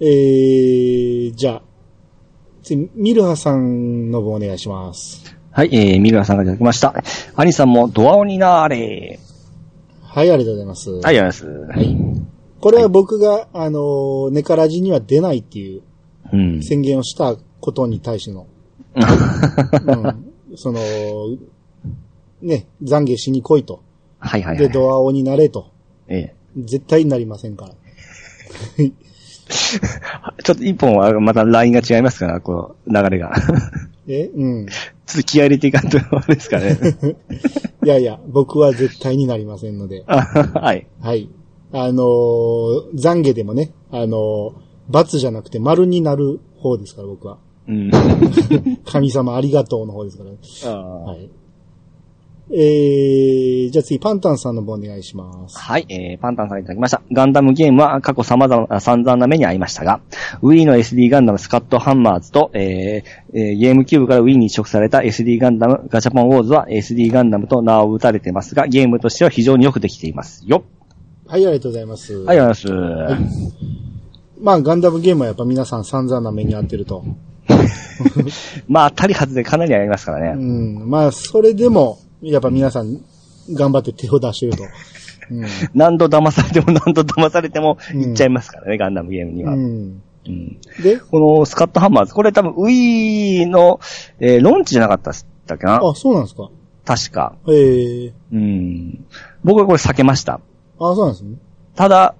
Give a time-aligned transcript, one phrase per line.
[0.00, 1.62] えー、じゃあ、
[2.62, 5.36] 次、ミルハさんの方お願いします。
[5.52, 6.94] はい、えー、ミルラさんがいただきました。
[7.34, 9.18] アニさんもドアオになーれ。
[10.02, 10.90] はい、ありがとうございます。
[10.90, 11.78] はい、ありがとうございます。
[11.78, 12.22] はい。
[12.60, 15.82] これは僕が、あのー、ネカラジには出ないっていう
[16.32, 16.62] うん。
[16.62, 18.46] 宣言をしたことに対しての、
[18.94, 20.80] うん、 その、
[22.42, 23.82] ね、懺悔しに来いと。
[24.18, 24.68] はいはいはで、い。
[24.70, 25.66] ドアオになれと。
[26.08, 26.34] ええ。
[26.56, 27.74] 絶対になりませんから。
[29.50, 33.32] ちょっと一本はまたラインが違いますから、こう、流れが。
[34.06, 34.30] え？
[34.34, 34.66] うん。
[34.66, 36.78] ちょっと気合い入れていかんと、あれですかね。
[37.84, 40.04] いやいや、僕は絶対になりませんので。
[40.06, 40.86] あはい。
[41.00, 41.28] はい。
[41.72, 44.52] あのー懺悔でもね、あのー
[44.88, 47.38] 罰じゃなくて丸になる方ですから、僕は。
[47.68, 47.90] うん。
[48.84, 50.72] 神様ありがとうの方ですから。
[50.72, 51.30] あはい。
[52.52, 55.56] えー、じゃあ次、パンタンさんの方お願いします。
[55.56, 57.00] はい、えー、パンタンさんいただきました。
[57.12, 60.00] ガンダムゲームは過去様々な散々な目に遭いましたが、
[60.42, 70.64] Wii の SD ガンダムスカットハンマーズと、えーえーゲームキューブから Wii に移植された SD ガンダムガチャポンウォーズは SD ガンダムと名を打たれてますが、ゲームとしては非常によくできていますよ。
[71.26, 72.14] はい、ありがとうございます。
[72.14, 73.54] はい、ありがとうございます。
[74.40, 77.04] まあ、ガンダムゲームはやっぱ皆さん散々な目に遭ってると。
[78.66, 80.42] まあ、当たり外れかなりありますからうね。
[80.42, 80.90] ん。
[80.90, 83.00] まあ、それでも、やっぱ皆さん
[83.52, 84.64] 頑張って手を出してると。
[85.30, 85.46] うん。
[85.74, 89.52] 何度騙されても何度騙されてもいっちゃいますからね、ガンダムゲームには。
[89.54, 90.02] うん。
[90.26, 93.80] うんで、このスカットハンマーズ、これ多分 Wii の、
[94.18, 95.80] えーロンチじゃなかったっけな？
[95.82, 96.50] あ、そうなんですか。
[96.84, 97.36] 確か。
[97.48, 99.04] ええうん。
[99.44, 100.34] 僕はこれ避けました。
[100.34, 100.40] あ、
[100.78, 101.36] そうなんですね。
[101.74, 102.14] ただ、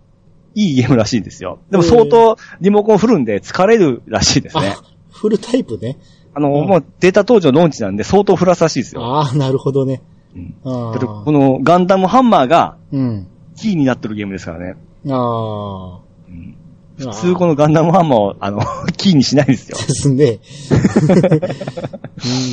[0.55, 1.59] いいゲームらしいですよ。
[1.71, 4.75] でもへー相当リモコン振るんで疲れるらしいですね。
[4.77, 5.99] あ、フルタイプね。
[6.35, 9.05] あの、うんもうデータ当時のローンチなんで相当振らすらしいですよ。
[9.05, 10.03] ああ、なるほどね。
[10.35, 13.27] うんこのガンダムハンマーがうん。
[13.57, 14.77] キーになってるゲームですからね。
[15.09, 16.01] ああ。
[16.29, 16.57] うん
[17.01, 18.61] 普普通このガンダムハンマーを、あの、
[18.99, 19.79] キーにしないですよ。
[19.79, 20.39] ですね。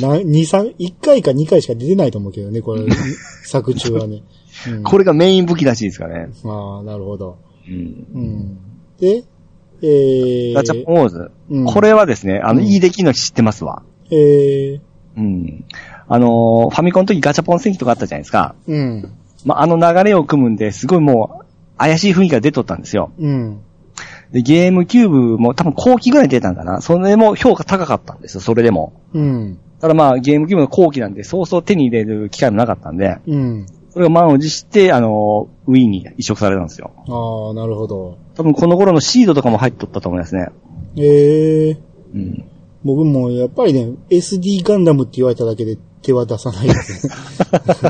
[0.00, 2.86] な、二三、一回か二回しか出てないと思うけどね、これ、
[3.44, 4.22] 作中はね。
[4.68, 6.32] うん、これがメイン武器らしいですからね。
[6.44, 7.36] ああ、なるほど。
[7.68, 8.58] うんうん。
[8.98, 9.24] で、
[9.82, 11.30] えー、ガチャポンウォーズ。
[11.50, 13.82] うんこれはですね、あの、うんいい出来の知ってますわ。
[14.10, 14.80] えー、
[15.16, 15.64] うん。
[16.08, 18.54] あのーファミコンの時ガチャポン戦記とかあったじゃないですか。
[18.66, 19.12] うん。
[19.44, 23.12] まあ、あの流れを組むんで、すごいもう、怪しい雰囲気が出とったんですよ。
[23.18, 23.60] うん。
[24.32, 26.80] で、ゲームキューブも多分後期ぐらいに出たんかな。
[26.80, 28.92] それでも評価高かったんですよ、それでも。
[29.14, 29.58] うん。
[29.80, 33.66] ただまあ、ゲームキューブの後期なんで、そうそう手に入れる機会もなかったんで、うん。
[33.90, 36.92] それが満を持して、あのーウィーンに移植されたんですよ。
[36.96, 38.16] ああ、なるほど。
[38.34, 40.48] 多分この頃のシードとかも入っとったと思いますね。
[40.96, 41.78] ええー、
[42.14, 42.44] うん。
[42.84, 47.12] 僕もやっぱりね、SD ガンダムって言われただけで手は出さないですね。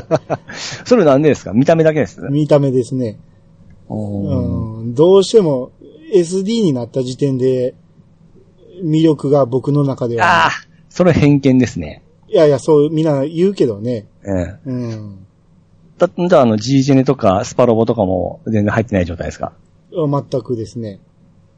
[0.85, 1.53] それなんでですか？
[1.53, 2.19] 見た目だけです？
[2.29, 3.17] 見た目ですね。
[3.89, 4.93] うん。
[4.93, 5.71] どうしても
[6.13, 7.75] SD になった時点で
[8.83, 10.51] 魅力が僕の中では、ああ、
[10.89, 12.03] それ偏見ですね。
[12.27, 14.07] いやいや、そうみんな言うけどね。
[14.25, 14.55] ええ。
[14.65, 15.25] うん。
[16.07, 19.53] だじゃあ、あの、G ジェネとか、スパロボとかも全然入ってない状態ですか？
[19.91, 20.99] 全くですね。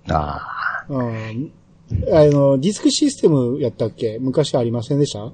[0.09, 0.93] ああ。
[0.93, 1.51] うん。
[2.11, 4.17] あの、ディスクシステムやったっけ？
[4.19, 5.31] 昔ありませんでした？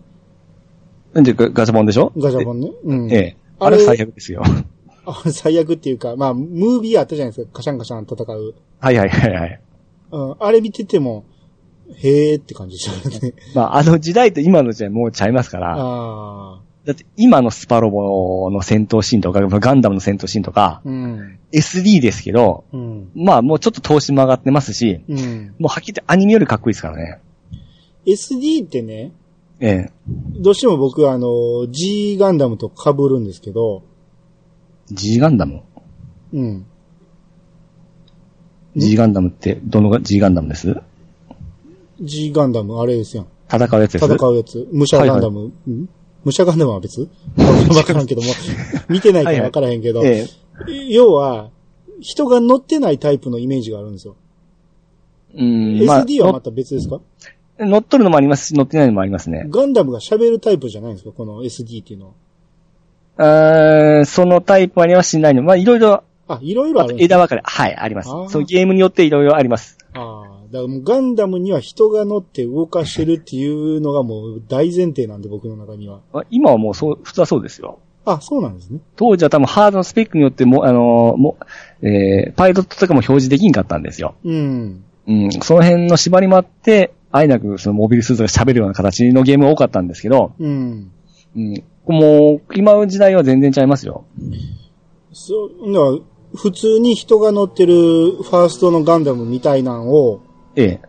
[1.14, 2.12] なんでガガチャポンでしょ？
[2.18, 2.72] ガチャポンね。
[2.84, 3.12] うん。
[3.12, 3.38] ええ。
[3.60, 4.44] あれは最悪ですよ。
[5.06, 7.54] あれ最悪っていうか、まあ、ムービーあったじゃないですか。
[7.54, 8.54] カシャンカシャン戦う。
[8.80, 9.62] はいはいはいはい。
[10.12, 10.36] うん。
[10.40, 11.24] あれ見てても、
[12.04, 13.34] へーって感じでしたね。
[13.56, 16.60] まあ、あの時代と今の時代もうちゃいますから、ああ。
[16.88, 21.38] だって今のスパロボの戦闘シーンとか、ガンダムの戦闘シーンとか、うん。
[21.52, 23.12] SD ですけど、うん。
[23.14, 25.56] まあもうちょっと投資も上がってますし、うん。
[25.60, 27.20] もうはっきり言ってアニメよりかっこいいですからね。
[28.06, 29.12] SD ってね、
[29.60, 29.92] ええ。
[30.08, 33.84] どうしても僕はあの、G ガンダムと被るんですけど、
[34.90, 35.64] G ガンダム？
[36.32, 36.66] うん。
[38.78, 40.74] ?G ガンダムって、どのが G ガンダムです
[42.00, 43.28] ？G ガンダム、あれですよ。
[43.52, 44.06] 戦うやつです？
[44.06, 44.70] 戦うやつ。
[44.72, 45.52] 武者ガンダム。
[45.70, 45.90] ん
[46.26, 47.08] 武者ガンダムは別？
[47.76, 48.28] わからんけども、
[48.90, 50.26] 見てないからわからへんけど、え
[50.90, 51.50] 要は、
[52.02, 54.16] 人が乗ってないタイプのイメージがあるんですよ。
[55.36, 55.42] え。
[55.42, 55.48] うん。
[55.80, 57.00] SD はままた別ですか、
[57.60, 59.46] あ、乗っ取るのもありますし、乗ってないのもありますね。
[59.50, 61.12] ガンダムが喋るタイプじゃないんですか？
[61.12, 62.12] この SD っていうのは。
[63.20, 65.42] あーそのタイプありますしないの。
[65.44, 67.42] まあ、いろいろ、あ、いろいろある枝分かれ。
[67.44, 68.10] はい、あります。
[68.30, 69.78] そう、ゲームによっていろいろあります。
[69.94, 70.37] ああ。
[70.52, 76.00] だからもうガンダムには人が乗って動かしてるっていうのがもう大前提なんで僕の中には。
[76.14, 77.80] まあ今はもうそう、普通はそうですよ。
[78.06, 78.80] あ、そうなんですね。
[78.96, 81.38] 当時は多分ハードのスペックによっても、あのーも
[81.82, 84.16] う、えー、パイロットとかも表示できんかったんですよ。
[84.24, 84.84] うん。
[85.08, 90.92] うん、その辺の縛りもあって、あえなくそのモビルスーツが喋るような形のゲームが多かったんですけど、うん。
[91.36, 94.06] うん、もう、今の時代は全然ちゃいますよ。
[95.12, 96.04] そう、
[96.36, 100.22] 普通に人が乗ってるファーストのガンダムみたいなのを
[100.58, 100.82] ええ。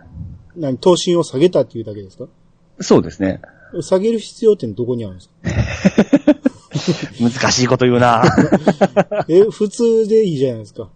[0.57, 2.27] 何、等身を下げたっていうだけですか？
[2.81, 3.41] そうですね。
[3.83, 6.35] 下げる必要ってどこにあるんですか？
[7.21, 8.23] 難しいこと言うな
[9.29, 10.89] え、普通でいいじゃないですか。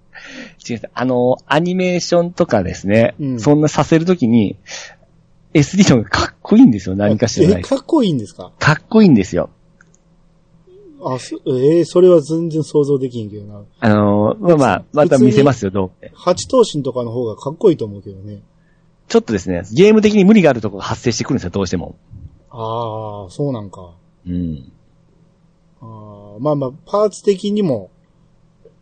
[0.68, 4.56] 違うあの、アニメーションとかですね、うんそんなさせるときに、
[5.54, 7.62] SD の方がかっこいいんですよ、何かしらなえ、い。
[7.64, 8.52] かっこいいんですか？
[8.58, 9.50] かっこいいんですよ。
[11.04, 13.62] あ、そえーそれは全然想像できんけどな。
[13.80, 18.40] あの、まあまあ、また見せますよ、どう八頭身とかの方がかっこいいと思うけどね。
[19.12, 21.96] ちょっとですね、ゲーム的に無理があるところが発生してくるんですよ、どうしても。
[22.48, 23.92] ああ、そうなんか。
[24.26, 24.72] うん。
[25.82, 27.90] あーまあまあ、パーツ的にも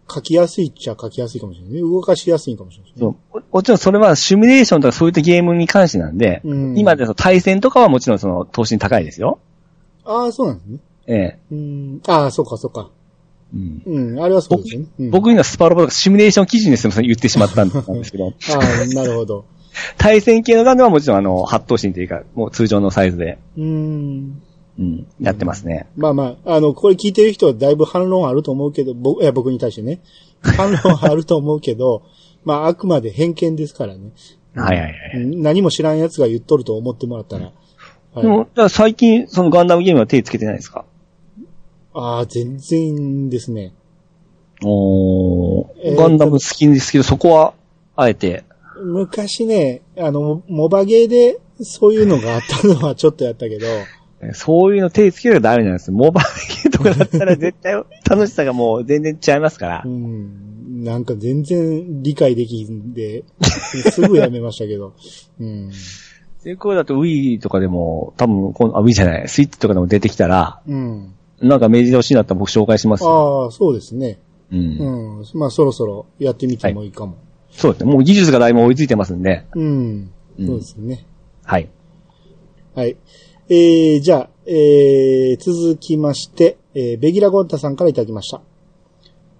[0.09, 1.81] 書きやすいっちゃ書きやすいかもしれないね。
[1.81, 2.97] 動かしやすいかもしれないね。
[3.01, 3.39] そう。
[3.39, 9.41] ももちろんそれはシミュレーションとかそういったゲームに関してなんで、うん今で対戦とかはもちろんその投資に高いですよ。
[10.05, 10.79] ああ、そうなんですね。
[11.09, 11.39] ええ。
[11.51, 12.03] うん。
[12.07, 12.89] ああ、そうか、そうか。
[13.53, 14.87] うんうん、あれはそうですよね。
[15.01, 19.45] うん、僕にはスパロボとかシミュレーション基準ですよ、言ってしまったんですけど、 ああ、なるほど。
[19.99, 24.43] 対戦系のガンダムはもちろんあの、八頭身というか、もう通常のサイズで、うん。
[24.79, 25.89] うん、やってますね。
[25.97, 30.01] まあまあ、あの、これ聞いてる人はだいぶ反論あると思うけど、僕、いや、僕に対してね。
[30.43, 32.03] 反論あると思うけど、
[32.45, 34.11] まあ、あくまで偏見ですからね。
[34.55, 34.95] はいはいはい。
[35.17, 37.45] うん何も知らん奴が言っとると思ってもらったら。
[37.47, 40.85] はいでも、最近、そのガンダムゲームは手つけてないですか？
[41.95, 43.73] ああ、全然ですね。
[44.65, 47.55] おー、えーガンダム好きですけど、そこは、
[47.97, 48.45] あえて、
[48.83, 53.67] 昔ね、あの、モバゲーでそういうのがあったのはちょっとやったけど、
[54.23, 55.97] え そういうの手つけるとダメなんですよ。
[55.97, 56.23] モバ
[56.63, 57.75] ゲーとかだったら絶対
[58.09, 59.89] 楽しさがもう全然違いますからう。
[59.89, 63.25] ん、なんか全然理解できんで、
[63.93, 64.95] すぐやめましたけど。
[65.41, 65.71] うん。
[66.45, 71.15] で、これだと Wii とかでも、多分この、あ、Wii じゃない、スイッチとかでも出てきたら、うん。
[71.41, 73.45] なんか明治で欲しいなったら僕紹介しますよ。
[73.45, 74.19] ああ、そうですね。
[74.51, 74.59] うん。
[74.59, 75.25] うん。
[75.35, 77.17] まあそろそろやってみてもいいかも。
[77.51, 77.93] そうですね。
[77.93, 79.47] もう技術がだいぶ追いついてますんで。
[79.55, 80.11] うん。
[80.39, 81.07] うんそうですね。
[81.45, 81.69] はい。
[82.75, 82.97] はい。
[83.49, 88.43] えー、じゃあ、えー、続きまして、えー、ベギラゴンタさんからいただきました。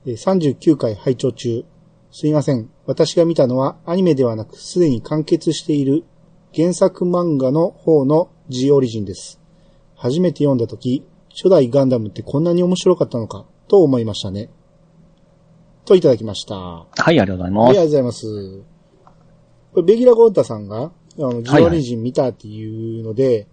[0.05, 1.65] えー、39回拝聴中。
[2.13, 2.69] すいません。
[2.87, 6.05] 私が見たのはアニメではなくすでに完結している
[6.53, 9.41] 原作漫画の方の G オリジンです。
[9.95, 14.51] 初めて読んだ時、初代ガンダムってこんなに面白かったのかと思いましたね。
[15.91, 16.55] といただきました。
[16.55, 17.71] はい、ありがとうございあます。
[17.73, 18.63] りがとうございます。
[19.73, 23.49] これ、ベギラ・ゴータさんが、あの、ジはいはいオリジン見たっていうので、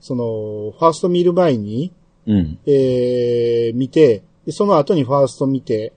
[0.00, 1.92] その、ファースト見る前に、
[2.26, 2.58] うん。
[2.66, 5.92] えー、見て、でその後にファースト見て、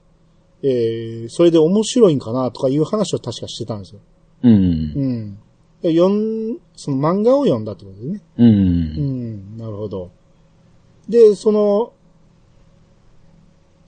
[0.63, 3.99] えー、それで面白いんかなとかいう話を確かしてたんですよ。
[4.41, 4.53] うん。
[4.53, 5.39] うん。
[5.83, 8.21] で読ん、その漫画を読んだってことですね。
[8.39, 8.43] う。
[8.43, 10.09] うんん、なるほど。
[11.07, 11.93] で、その、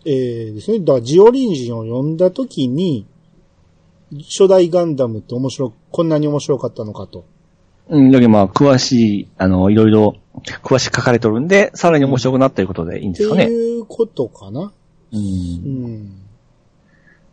[0.09, 0.79] えー、ですね。
[0.79, 3.05] だから、ジオリジンを読んだときに、
[4.29, 7.25] 初代ガンダムって面白、こんなに面白かったのかと。
[7.89, 8.11] うん。
[8.11, 10.15] だけどまあ、詳しい、あの、いろいろ、
[10.63, 13.47] 詳しく書かれてるんで、さらに面白くなったということでいいんですかね。
[13.47, 14.71] いうことかな。
[15.11, 15.17] う。
[15.17, 16.21] うんん。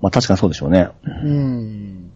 [0.01, 0.89] まあ、確かにそうでしょうね。
[1.05, 2.11] うん。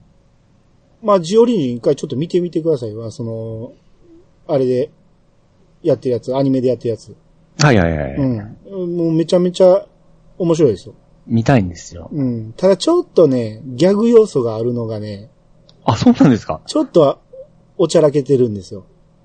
[1.05, 3.13] まあ、ジオリジン一回ちょっと見てみてくださいわ。
[3.13, 3.75] その、
[4.49, 4.91] あれで、
[5.85, 7.15] やってるやつ、アニメでやってるやつ。
[7.61, 8.15] はいはいはい。
[8.17, 8.97] うん。
[8.97, 9.87] もうめちゃめちゃ
[10.39, 10.95] 面白いですよ。
[11.27, 12.09] 見たいんですよ。
[12.13, 12.53] うん。
[12.57, 15.31] ただちょっとね、ギャグ要素があるのがね、
[15.85, 16.61] あ、そうなんですか？
[16.67, 17.19] ちょっと
[17.77, 18.85] おちゃらけてるんですよ。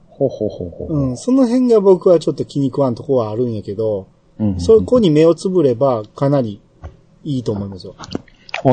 [0.09, 0.97] ほうほうほうほう。
[1.09, 1.17] うん。
[1.17, 4.07] その辺が僕はちょっと気に食わんとこはあるんやけど、
[4.39, 4.59] うん。
[4.59, 6.61] そこに目をつぶればかなり
[7.23, 7.95] いいと思いますよ。
[7.97, 8.07] あ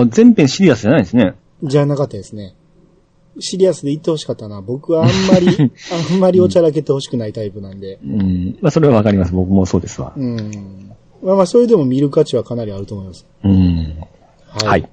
[0.08, 1.34] 全編シリアスじゃないですね。
[1.62, 2.54] じゃなかったですね。
[3.38, 4.60] シリアスで言ってほしかったな。
[4.60, 5.56] 僕はあんまり、
[6.12, 7.98] あんまりおちゃらけてほしくないタイプなんで。
[8.04, 8.58] うん。
[8.60, 9.32] まあ、それはわかります。
[9.32, 10.12] 僕もそうですわ。
[10.16, 10.92] うん。
[11.22, 13.26] まあまあ、それでも見る価値はかなりあると思います。
[13.44, 13.96] うん。
[14.48, 14.66] はい。
[14.66, 14.90] はい。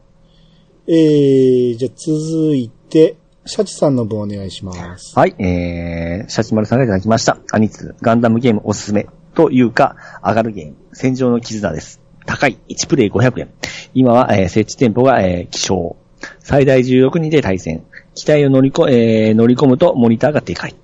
[0.88, 5.18] えー、じゃあ続いて、シャチさんの分お願いします。
[5.18, 7.38] はい、えー、シャチマルさんがいただきました。
[7.52, 12.02] アニツ、ガンダムゲームおすすめというか、上がるゲーム、戦場の絆です。
[12.26, 13.50] 高い、1プレイ500円。
[13.94, 15.96] 今は、えー設置店舗が、えー希少。
[16.40, 17.86] 最大16人で対戦。
[18.16, 20.76] 機体を乗りこ、えー乗り込むとモニターがでかい。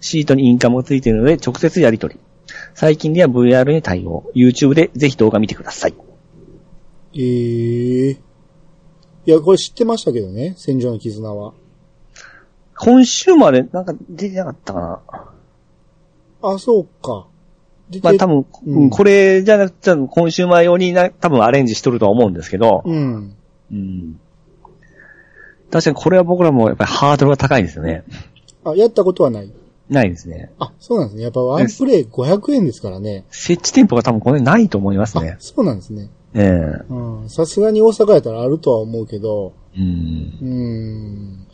[0.00, 2.20] シートにインカムがついているので直接やり取り。
[2.74, 4.30] 最近では VR に対応。
[4.34, 5.94] YouTube でぜひ動画見てください。
[7.14, 8.12] えー。
[9.24, 11.52] いや、これ知ってましたけどね、戦場の絆は。
[12.76, 15.00] 今週までなんか出てなかったかな。
[16.42, 17.28] あ、そうか。
[17.90, 23.36] でまあ多分、うんうんこれじゃなくて、今週前用にな、多分アレンジしとるとは思うんですけど、うん。
[23.70, 24.20] うん。
[25.70, 28.04] 確かにこれは僕らもやっぱりハードルが高いですよね。
[28.64, 29.52] あ、やったことはない。
[29.92, 30.50] ないですね。
[30.58, 31.22] あ、そうなんですね。
[31.22, 33.24] やっぱワンプレイ500円ですからね。
[33.30, 35.36] 設置店舗が多分これないと思いますあね、。
[35.38, 36.10] そうなんですね。
[36.34, 37.28] ええうん。
[37.28, 39.82] さすがに大阪やったらあるとは思うけど、うん。
[39.82, 41.46] うーん。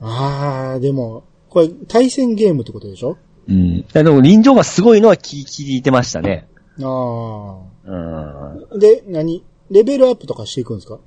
[0.00, 3.18] あー、でも、これ対戦ゲームってことでしょ？
[3.48, 3.82] うん。
[3.82, 6.48] でも臨場がすごいのは聞聞いてましたね。
[6.82, 8.64] あうん。
[8.72, 8.78] ー。
[8.78, 9.44] で、何？
[9.70, 10.98] レベルアップとかしていくんですか？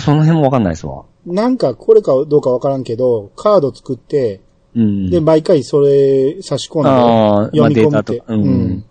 [0.00, 1.04] その辺もわかんないですわ。
[1.24, 4.40] なんかこれかどうかわからんけど、カード作って、
[4.74, 5.10] うん。
[5.10, 8.34] で、毎回それ差し込んで、ああ、読み込むまあってデータとか。
[8.34, 8.84] うん。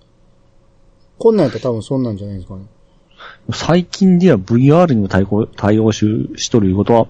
[1.19, 2.65] こんなんやったら多分そんなんじゃないですかね。
[3.51, 6.05] 最近では VR にも対応、対応し
[6.35, 7.07] しとるいうことは、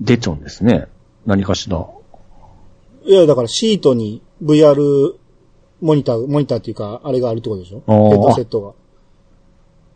[0.00, 0.86] 出ちゃうんですね。
[1.26, 1.86] 何かしら。
[3.04, 5.14] いや、だからシートに VR
[5.80, 7.82] モニター、モニターっていうか、あれがあるってことでしょ？
[7.86, 8.72] ヘッドセットが。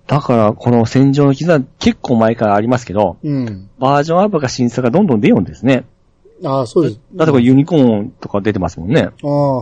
[0.07, 3.71] だから、この戦場の絆は結構前からありますけど、うん。
[3.79, 5.85] バージョンアップが審査がどんどん出ようんですね。
[6.45, 7.01] ああ、そうです。
[7.15, 9.03] だってこれユニコーンとか出てますもんね。
[9.03, 9.13] ああ、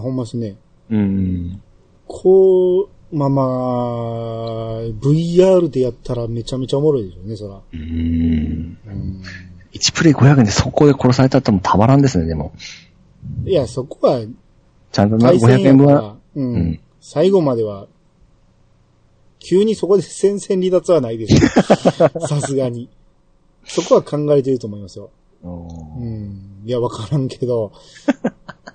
[0.00, 0.56] ほんまですね。
[0.90, 1.62] うん。
[2.06, 3.46] こう、まあまあ、
[5.00, 7.60] VR でやったらめちゃめちゃおもろいでしょうね、そら。
[7.72, 8.78] うん。
[8.86, 9.22] うん。
[9.72, 12.52] 1プレイ500円でそこで殺されたってもたまらんですね、でも。
[13.44, 14.20] いや、そこは
[14.92, 16.16] ちゃんとな500対戦や円分は。
[16.34, 17.86] うん、うん最後までは、
[19.38, 22.26] 急にそこで戦線離脱はないでしょ。
[22.26, 22.88] さすがに。
[23.64, 25.10] そこは考えてると思いますよ。
[25.44, 26.45] ううん。
[26.66, 27.70] いや、わからんけど。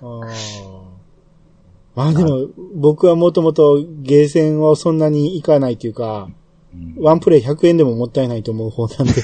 [1.94, 6.30] ああでも、僕はもともとゲーセンをそんなに行かないというか、
[6.74, 9.20] んワンプレイ100円でももったいないと思う方なんで。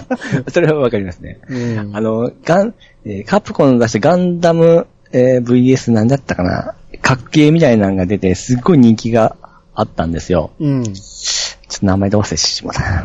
[0.50, 1.40] それはわかりますね。
[1.46, 1.94] うん。
[1.94, 9.36] あの、ガン、えーカプコンの出したガンダム、えー VS なんだったかな格ゲーみたいなのが出て、すっごい人気が
[9.74, 10.52] あったんですよ。
[10.58, 10.84] うん。
[10.84, 13.00] ちょっと名前どうせしまった。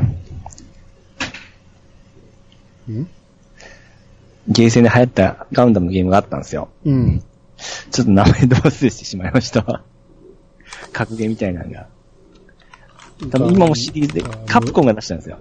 [2.90, 3.08] ん？
[4.52, 6.70] ゲーセンで流行ったガンダムのゲームがあったんですよ。
[6.86, 7.24] うん。
[7.92, 9.84] ちょっと名前どうせしてしまいましたわ。
[10.92, 11.88] 格ゲーみたいなのが。
[13.32, 15.40] 多分今もシリーズで、カプコンが出したんですよ。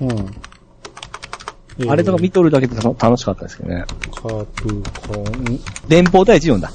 [0.00, 0.10] うん。
[0.10, 3.84] えーあれとか見とるだけで楽楽しかったですけどね。
[4.14, 5.60] カプコン。
[5.88, 6.72] 連邦対14だ。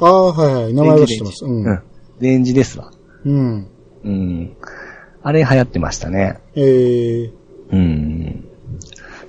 [0.00, 0.74] ああ、はいはい。
[0.74, 1.44] 名前は知ってます。
[1.46, 1.64] うん。
[1.64, 1.82] うん。
[2.20, 2.92] レンジですわ。
[3.24, 3.68] うん。
[4.04, 4.56] うん。
[5.22, 6.40] あれ流行ってましたね。
[6.54, 7.32] えー、
[7.72, 8.23] うん。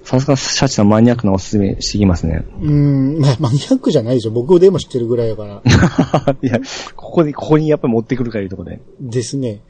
[0.05, 2.45] さすがシャチさんマニアックなおすすめしてきますね。
[2.62, 4.31] うん、まあ、マニアックじゃないでしょ。
[4.31, 5.62] 僕でも知ってるぐらいだから。
[6.43, 6.59] いや、
[6.95, 8.81] ここで、ここにやっぱり持ってくるからいうところで。
[9.01, 9.62] ですね。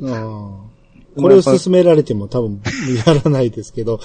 [0.00, 0.12] うん。
[1.16, 2.62] これを勧められても多分
[3.04, 3.98] やらないですけど。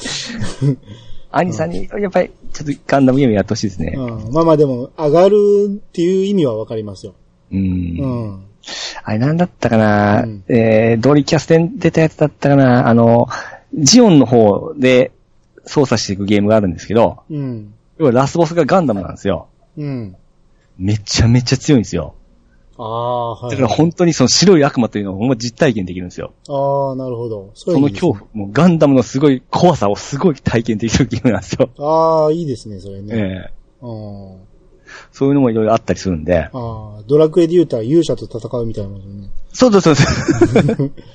[1.32, 3.94] アニさんに、やっぱり、ちょっとガンダムゲームやってほしいですね。
[3.96, 5.36] うん、まあまあでも、上がる
[5.70, 7.13] っていう意味はわかりますよ。
[7.51, 7.60] うん。
[7.60, 8.39] うん。
[9.04, 13.27] あれなんだったかな、うんえー、ドリキャスで出たやつだったかなあの、
[13.75, 15.12] ジオンの方で
[15.66, 17.74] 操作していくゲームがあるんですけど、うん。
[17.98, 19.48] 要はラスボスがガンダムなんですよ。
[19.78, 20.16] うん。
[20.78, 22.16] めちゃめちゃ強いんですよ。
[22.78, 23.52] ああ、はい。
[23.52, 26.34] だから本当にその白い悪魔というのをほんま実体験できるんですよ。
[26.50, 27.52] ああ、なるほど。
[27.54, 31.70] そその恐怖、もうガンダムのすごい怖さをすごい体験できるゲームなんですよ。
[31.76, 32.26] 怖。
[32.26, 33.14] ああ、いいですね、それえね。
[33.14, 34.38] えうん。
[35.12, 36.44] そういうのもいろいろあったりするんで。
[36.44, 39.30] ああ、ドラクエで言うたら勇者と戦うみたいなもんね。
[39.54, 40.92] そうそうそうそう。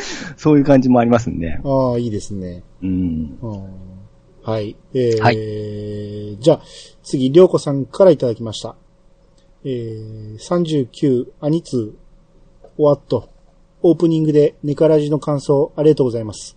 [0.36, 1.58] そういう感じもありますんで。
[1.64, 2.62] ああ、いいですね。
[2.82, 3.38] うん。
[3.42, 3.64] うん
[4.42, 4.76] はい。
[4.94, 6.62] えーはいじゃあ、
[7.02, 8.76] 次、りょうこさんからいただきました。
[9.64, 13.28] えー、39アニツー、終わっと。
[13.82, 16.56] オープニングでネカラジの感想ありがとうございます。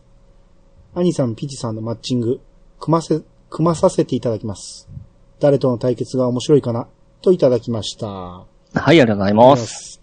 [0.96, 2.40] アニさん、ピチさんのマッチング、
[2.80, 4.88] 組ませ、組まさせていただきます。
[5.40, 6.88] 誰との対決が面白いかな
[7.22, 8.08] といただきました。
[8.08, 10.02] はい、ありがとうございます。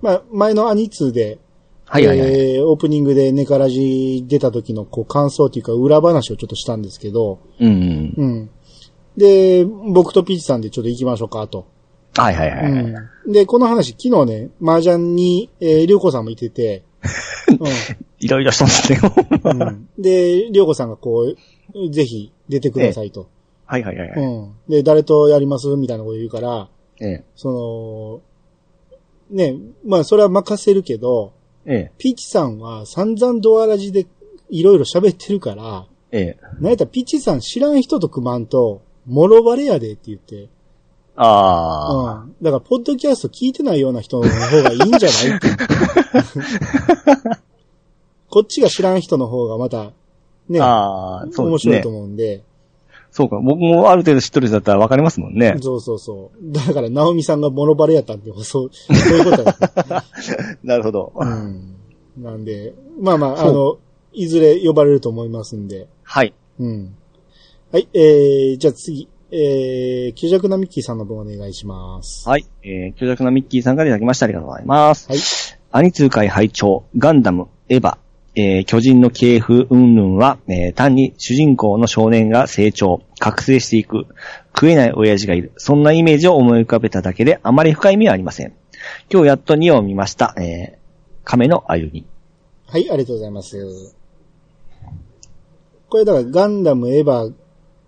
[0.00, 1.38] まあ、前のアニツーで、
[1.88, 2.30] はいはいはい。
[2.30, 8.14] えーオープニングでネカラジ出た時のこう感想というか裏話をちょっとしたんですけど、うん。
[8.16, 8.50] うん。
[9.16, 11.66] で、僕とピーチさんでちょっと行きましょうか、と。
[12.14, 12.72] はいはいはい。
[12.72, 13.32] うん。
[13.32, 16.82] で、この話、昨日ね、麻雀に、えー、りょうこさんもいてて、
[18.20, 19.00] いろいろしたんですね。
[19.44, 19.62] うん。
[19.62, 19.88] うん。
[19.98, 21.32] で、りょうこさんがこ
[21.74, 23.28] う、ぜひ出てくださいと。
[23.64, 24.08] はいはいはい。
[24.10, 24.52] うん。
[24.68, 26.68] で、誰とやりますみたいなこと言うから、
[27.00, 28.22] えそ
[29.30, 31.32] の、ね、まあ、それは任せるけど、
[31.68, 31.74] え。
[31.74, 34.06] えピーチさんは散々ドアラジで
[34.50, 36.18] いろいろ喋ってるから、え。
[36.18, 36.38] ええ。
[36.60, 40.48] なんやったらピッチさん知らん人と組まんと、もろバレやでって言って。
[41.16, 42.24] ああ。
[42.24, 42.36] うん。
[42.42, 45.48] だから、ポッドキャスト聞いてないような人の方がいいんじゃないって。
[48.30, 49.92] こっちが知らん人の方がまた、
[50.48, 51.88] ね、ああ、そうですね面白いと。
[51.88, 52.44] 思うんで、
[53.18, 53.40] そうか。
[53.40, 55.56] 僕もある程度知っとる人だったらわかりますもんね。
[55.60, 56.52] そうそうそう。
[56.52, 60.04] だから、ナオミさんがモノバレやったんで、そう、そういうことだ、
[60.62, 61.12] なるほど。
[61.16, 61.74] うん。
[62.16, 63.78] なんで、まあまあ、あの、
[64.12, 66.32] いずれ呼ばれると思いますんで、はい。
[66.60, 66.94] うん。
[67.72, 72.28] はい、えー、じゃあ次、えー、キュジャクナミッキーさんの分お願いします。
[72.28, 72.46] はい。
[72.62, 74.26] えー、巨弱なミッキーさんからいただきました。
[74.26, 75.08] ありがとうございます。
[75.08, 75.18] はい。
[75.72, 77.98] アニ通会拝聴ガンダム、エヴァ、
[78.38, 84.06] えー巨人の系譜云々は、えー単に主人公の少年が成長、覚醒していく、
[84.54, 88.52] 食えない親父がいる、そんなイメージを思い浮かべただけであまり深い意味はありません。
[89.12, 90.78] 今日やっと2を見ました、えー
[91.24, 92.06] 亀の歩み。
[92.68, 93.94] はい、ありがとうございます。
[95.90, 97.34] これだからガンダム、エヴァ、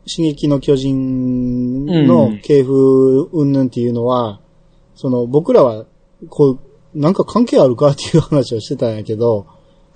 [0.04, 4.40] 進撃の巨人の系譜云々っていうのは、
[4.94, 5.86] その僕らは、
[6.28, 6.58] こう、
[6.94, 9.46] なんか関係あるかっていう話をしてたんやけど、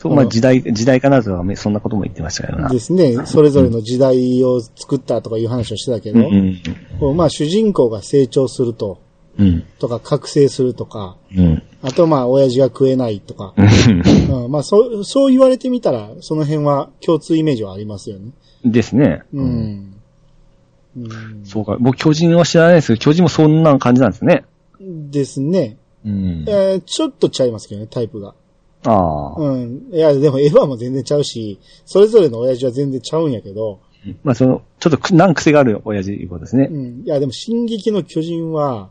[0.04, 2.68] そう、まあ時代、時代かなとはそんなことも言ってましたけどな。
[2.68, 9.00] ですね、それぞれの時代を作ったとかいう話をしてたけど、うんまあ主人公が成長すると、
[9.38, 9.64] うん。
[9.78, 11.62] とか覚醒するとか、うん。
[11.80, 18.30] あとまあ親父が食えないとか、うん、まあそう、そう言われてみたら、その辺は共通イメージはありますよね。
[18.62, 19.22] ですね。
[19.32, 19.94] うん。
[20.96, 21.78] うん、そうか。
[21.80, 24.44] 僕、巨人は知らないですけど、巨人もそんな感じなんですね。
[24.80, 25.78] ですね。
[26.04, 26.44] うん。
[26.46, 28.34] えーちょっとちゃいますけどね、タイプが。
[28.84, 29.40] ああ。
[29.40, 29.88] うん。
[29.92, 33.80] いや、でもエヴァも全然ちゃうし、それぞれの親父は全然ちゃうんやけど、
[34.22, 36.76] まあ、その、ちょっとく、なん癖がある親父いうことですねう。
[36.76, 37.02] ん。
[37.04, 38.90] いや、でも進撃の巨人は、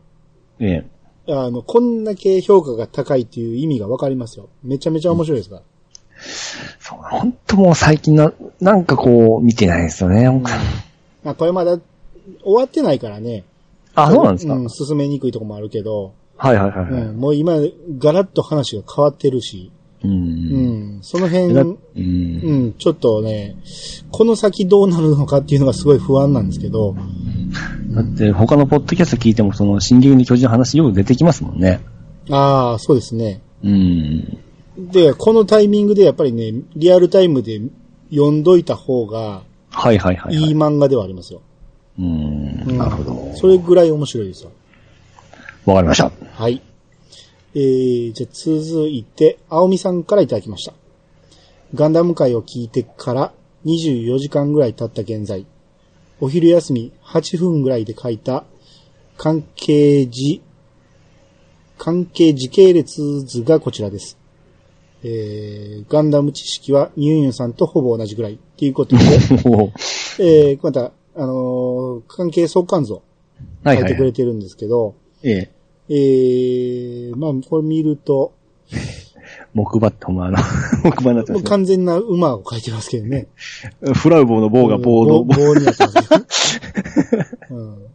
[0.58, 0.84] え
[1.26, 1.32] え。
[1.32, 4.48] あの、こんだけ評価が高いっていう意味がわかりますよ。
[4.62, 5.62] めちゃめちゃ面白いですから。
[6.80, 10.28] そう、本当もう最近の、なんかこう、見てないですよね。
[11.22, 11.78] まあ、これまだ
[12.42, 13.44] 終わってないからね。
[13.94, 17.02] あ、そうなんですか、うん、進めにくいとこもあるけど、はいはいはいはい。
[17.02, 17.54] うん、もう今、
[17.98, 19.70] ガラッと話が変わってるし、
[20.04, 20.08] う。
[20.08, 22.66] うんん、その辺、だううん。
[22.66, 23.56] ん、ちょっとね、
[24.10, 26.94] この先どうなるのかっていうのがすごい不安なんですけど、
[27.90, 31.80] だって、他のポッドキャスト聞いても、その、進撃の巨人の話よく出てきますもんね。
[32.30, 33.40] ああ、そうですね。
[33.62, 34.38] うん。
[34.90, 37.60] で、このタイミングでやっぱりね、リアルタイムで
[38.10, 40.50] 読んどいた方がはいはいはい、はいい。
[40.50, 41.40] い漫画ではありますよ。
[41.98, 42.64] うん。
[42.66, 43.32] うんなるほど。
[43.36, 44.50] それぐらい面白いですよ。
[45.66, 46.10] わかりました。
[46.34, 46.60] はい。
[47.56, 50.74] えー、じゃあ続いて、青みさんからいただきました。
[51.74, 53.32] ガンダム会を聞いてから
[53.64, 55.46] 24時間ぐらい経った現在、
[56.20, 58.44] お昼休み8分ぐらいで書いた
[59.16, 60.42] 関係時、
[61.78, 64.18] 関係時系列図がこちらです。
[65.04, 69.04] えー、ガンダム知識はニューユンさんとほぼ同じぐらいっていうことで、
[70.18, 73.02] えー、また、あのー関係相関図を
[73.62, 73.90] はいはいいはい。
[73.90, 75.53] 書てくれてるんですけど、ええ。
[75.88, 78.32] えー、まあ、これ見ると、
[79.54, 80.38] 木馬ってほんまあの、
[80.82, 81.48] 木馬になってますね。
[81.48, 83.28] 完全な馬を書いてますけどね。
[83.94, 85.24] フラウボーの棒がボード。
[85.24, 86.26] 棒棒になってますね。
[87.50, 87.86] うん。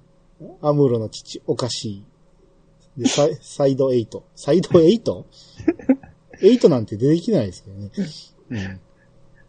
[0.61, 3.01] アムロの父、おかしい。
[3.01, 4.21] で、サイサイド8。
[4.35, 7.77] サイド 8?8 なんて出てきないですけど
[8.57, 8.79] ね。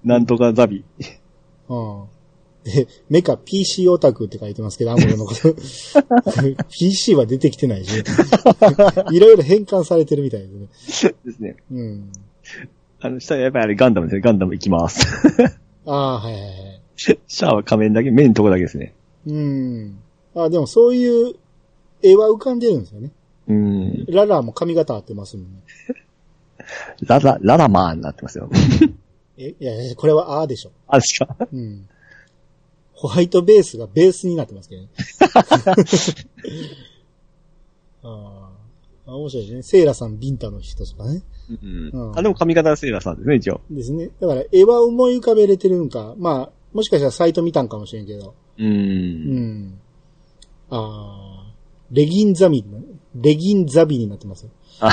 [0.05, 0.85] なんとかザビ。
[1.69, 2.05] うん。
[2.65, 2.73] うん。
[2.73, 5.55] で、メカ PC オタクって書いてますけど、アムロのこと。
[6.71, 8.05] PC は出てきてないし、ね、
[9.13, 11.15] いろいろ変換されてるみたいですね。
[11.25, 11.57] ですね。
[11.73, 12.13] うん。
[13.01, 14.21] あの、下はやっぱりあれガンダムですね。
[14.21, 15.07] ガンダム行きます。
[15.87, 16.81] ああ、はいはいはい。
[16.97, 18.93] シャアは仮面だけ、目のとこだけですね。
[19.27, 19.99] うん。
[20.35, 21.35] あ、でもそういう
[22.03, 23.11] 絵は浮かんでるんですよね。
[23.49, 24.05] うん。
[24.07, 25.63] ララも髪型合ってますもんね。
[27.07, 28.51] ララ、ララマーになってますよ。
[29.39, 30.73] え、いやこれはあーでしょ。
[30.87, 31.89] あ、ですかうん。
[33.01, 34.89] ホワイトベースがベースになってますけどね。
[38.05, 38.51] あ
[39.07, 39.17] あ。
[39.17, 39.63] 面白いですね。
[39.63, 41.23] セイラさん、ビンタの人とかね。
[41.49, 43.63] うんうんあ、でも髪型はセイラさんですね、一応。
[43.71, 44.11] ですね。
[44.21, 46.15] だから、絵は思い浮かべれてるんか。
[46.19, 48.35] まあ、もしかしたらサイト見たんかもしれんけど。
[48.59, 48.63] う。
[48.63, 49.81] うんん。
[50.69, 51.55] ああ。
[51.91, 52.67] レギンザミ、
[53.15, 54.51] レギンザビになってますよ。
[54.81, 54.91] あ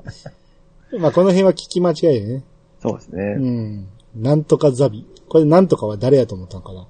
[0.98, 2.44] まあ、この辺は聞き間違いでね。
[2.80, 3.36] そうですね。
[3.38, 3.86] うん。
[4.16, 5.04] なんとかザビ。
[5.28, 6.88] これなんとかは誰やと思ったのかな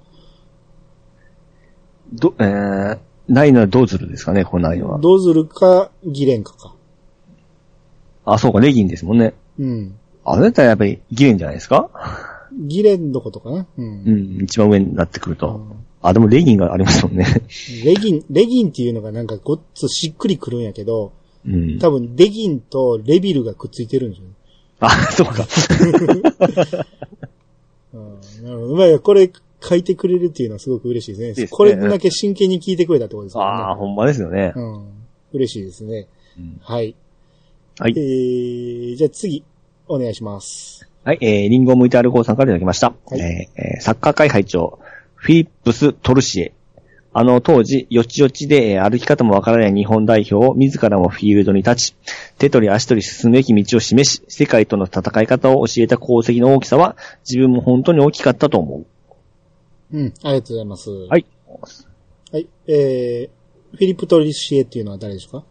[2.13, 2.97] ど、えー、
[3.27, 4.99] ないのはどうするですかね、この内容は。
[4.99, 6.75] どうするか、ギレンかか。
[8.25, 9.33] あ、そうか、レギンですもんね。
[9.59, 9.95] うん。
[10.25, 11.89] あれだったらやっぱりギレンじゃないですか？
[12.55, 13.67] ギレンのことかなう。
[13.77, 15.55] うんん、一番上になってくると。
[15.55, 17.25] うんあ、でもレギンがありますもんね。
[17.85, 21.13] レギン、レギンっていうのがなんかごっつしっくりくるんやけど、
[21.47, 21.79] うん。
[21.79, 24.33] 多分レギンとレビルがくっついてるんですよね。
[24.81, 25.47] あ、そうか。
[27.93, 28.19] うん。
[28.43, 28.75] なるほど。
[28.75, 29.31] まあ、これ
[29.63, 31.27] 書いてくれるっていうのはすごく嬉しいですね。
[31.29, 33.43] いいですねこれだけ真剣に聞いてくれたってことですね。
[33.43, 34.53] ああ、ほんまですよね。
[34.55, 34.85] うん。
[35.33, 36.07] 嬉しいですね。
[36.37, 36.95] うんはい。
[37.79, 39.43] はいえー、じゃあ次、
[39.87, 40.87] お願いします。
[41.03, 42.93] はい、えー、リンゴ向いてある号さんからいただきました。
[43.07, 44.79] はいえーえーサッカー会会長、
[45.15, 46.53] フィリップス・トルシエ。
[47.15, 51.95] あの当時、よちよちでえー歩き方もわからない日本代表を自らもフィールドに立ち、
[52.37, 56.95] 手取り足取り進むべき道を示し、世界との戦い方を教えた功績の大きさは、
[57.27, 58.85] 自分も本当に大きかったと思う
[60.01, 60.89] ん、ありがとうございます。
[60.91, 61.07] う。
[61.07, 61.25] はい。
[62.31, 62.47] はい。
[62.67, 65.43] えー、フィリップ・トリシエっていうのは誰ですか？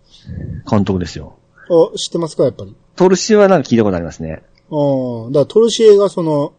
[0.68, 1.36] 監督ですよ。
[1.70, 2.44] お、知ってますか？
[2.44, 2.74] やっぱり。
[2.96, 4.42] トルシエはなんか聞いたことありますね。
[4.70, 5.32] うん。
[5.32, 6.54] だからトルシエがその、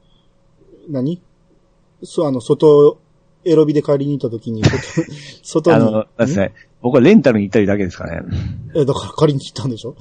[0.90, 1.22] 何？
[2.04, 2.98] そう、あの、外、
[3.46, 4.78] エロビで借りに行った時に、外
[5.44, 5.76] 外に。
[5.76, 6.54] あの、ですね。
[6.82, 8.22] 僕はレンタルに行ったりだけですかね。
[8.76, 9.96] え、だから借りに行ったんでしょ？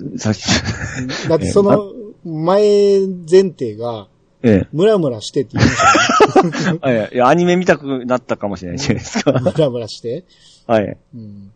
[0.00, 0.18] うん。
[0.18, 1.28] さっき。
[1.28, 1.92] だってその、
[2.24, 4.08] 前前提が、
[4.48, 4.68] ええ。
[4.72, 9.32] ムラムラしてって言いました よあいやいや、アニメ見たくなったかもしれないじゃないですか。
[9.32, 10.24] ムラムラして。
[10.66, 10.96] はい。
[11.14, 11.50] うん。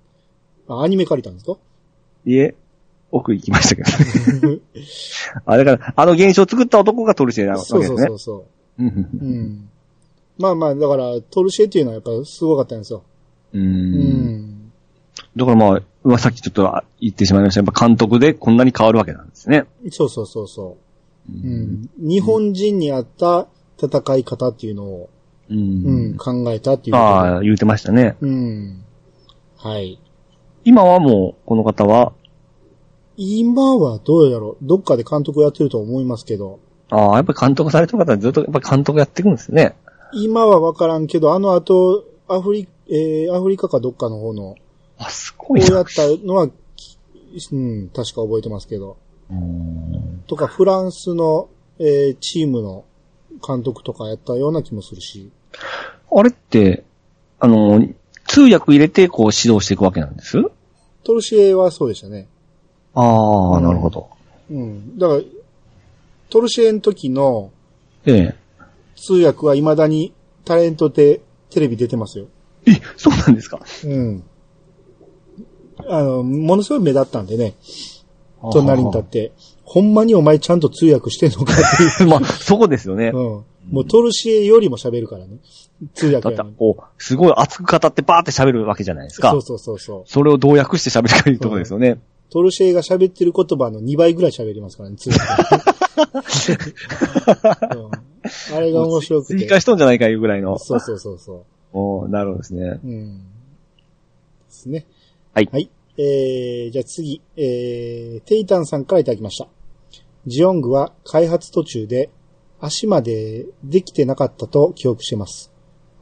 [0.69, 1.57] あ、アニメ借りたんですか？
[2.27, 2.55] いえ、
[3.13, 3.83] 奥行きましたけ
[4.47, 4.59] ど。
[5.47, 7.87] あ、だから、あの現象を作った男がトルシエなわけですね。
[7.87, 8.47] そうそうそ
[8.79, 8.83] う。
[8.83, 8.91] うんう
[9.25, 9.69] ん。
[10.39, 13.03] まあまあ、だから、トルシエっていうのはやっぱすごかったんですよ。
[13.53, 13.59] う。
[13.59, 14.73] うんん。
[15.37, 19.65] だからまあ、まあさっきちょっと言ってしまいましたやっぱ監督でこんなに変わるわけなんですね。
[19.91, 20.90] そうそうそうそう。
[21.29, 21.91] うん。
[21.99, 23.49] 日本人に合った
[23.83, 25.11] 戦い方っていうのを、
[25.51, 26.17] ううん、ん。
[26.17, 28.17] 考えたっていうああ、言うてましたね。
[28.21, 28.85] うん。
[29.57, 29.99] はい。
[30.65, 32.13] 今はもう、この方は、
[33.17, 39.77] 今はどうやろうどっかで監督やってると思いますけど、ああ、やっぱり監督されてる方はずっとやっぱ監督やっていくんですね。
[40.13, 44.57] 今はわからんけど、あの後、アフリ、えー、アフリカかどっかの方の、
[44.99, 45.67] あ、すごいな。
[45.67, 46.99] こうやったのは、き
[47.53, 48.97] うん、確か覚えてますけど。
[49.31, 52.85] うんとか、フランスの、えー、チームの
[53.47, 55.31] 監督とかやったような気もするし。
[56.13, 56.85] あれって、
[57.39, 57.87] あの、
[58.27, 60.37] 通訳入れてこう指導していくわけなんです？
[61.03, 62.29] トルシエはそうでしたね。
[62.95, 63.03] あ
[63.55, 64.09] あ、うんなるほど。
[64.51, 64.99] うん。
[64.99, 65.21] だから、
[66.29, 67.51] トルシエの時の
[68.05, 68.37] ええ。
[68.95, 70.13] 通訳は未だに
[70.45, 72.27] タレントでテレビ出てますよ。
[72.67, 73.61] え、そうなんですか？
[73.85, 74.23] うん。
[75.89, 77.55] あの、ものすごい目立ったんでね、
[78.53, 79.33] 隣に立って、
[79.65, 81.57] ほんまにお前ちゃんと通訳してんのかっ
[81.97, 82.09] ていう。
[82.11, 83.13] まあ、そこですよね。
[83.15, 83.45] うん。
[83.71, 85.37] もうトルシエよりも喋るからね。
[85.95, 89.31] 通訳だってやのに、こう、すごい熱く語ってバーって喋るわけじゃないですか。
[89.31, 90.03] そうそうそうそう。
[90.07, 91.99] それをどう訳して喋るかいうところですよね。
[92.31, 95.23] トルシエが喋ってる言葉の2倍ぐらい喋りますからね、通訳。
[97.77, 98.11] うん
[98.55, 99.39] あれが面白くて。
[99.39, 100.59] 追加しとんじゃないかいうぐらいの。
[100.59, 102.81] そうそうそうそ おーなるほどですね。
[102.85, 102.87] う。
[102.87, 103.19] うん。
[103.19, 103.25] で
[104.49, 104.87] すね。
[105.33, 105.71] はいはい。
[105.97, 109.49] えー、じゃあ次、えー、テイタンさんからいただきました。
[110.27, 112.11] ジオングは開発途中で
[112.61, 115.53] 足までできてなかったと記憶してます。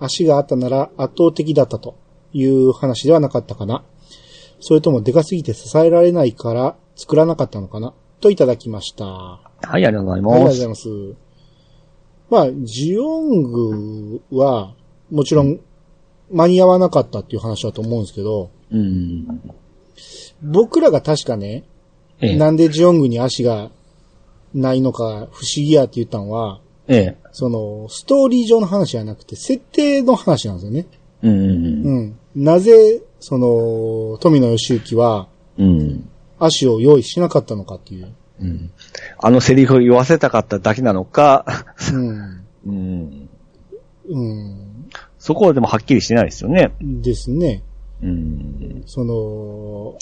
[0.00, 1.96] 足があったなら圧倒的だったと
[2.32, 3.84] いう話ではなかったかな。
[4.60, 7.94] それともでかすぎて支えられないから作らなかったのかな？
[8.20, 9.04] といただきました。
[9.04, 9.40] は
[9.74, 10.88] い、ありがとうございはい、ありがとうます。
[10.88, 11.28] ございます。
[12.30, 14.74] まあ、ジオングは、
[15.10, 15.60] もちろん、
[16.30, 19.40] 間に合わなかったっていう話だと思うんですけど、うん。
[20.42, 21.64] 僕らが確かね、
[22.20, 22.36] ええ。
[22.36, 23.70] なんでジオングに足が
[24.54, 27.16] ないのか不思議やって言ったのは、ええ。
[27.32, 30.86] その、ストーリー上の話じゃなくて、設定の話なんですよね。
[31.22, 32.18] うんうんうん。
[32.34, 35.80] なぜ、その、富野義行はうん。
[35.80, 36.10] うん。
[36.38, 38.14] 足を用意しなかったのかっていう。
[38.40, 38.70] うん。
[39.18, 41.44] あのセリフを言わせたかっただけなのか、
[41.92, 42.44] うん。
[42.66, 43.28] うん。
[44.08, 44.88] うん。
[45.18, 46.72] そこはでもはっきりしてないですよね。
[46.80, 47.62] ですね。
[48.02, 48.82] うん。
[48.86, 49.98] その、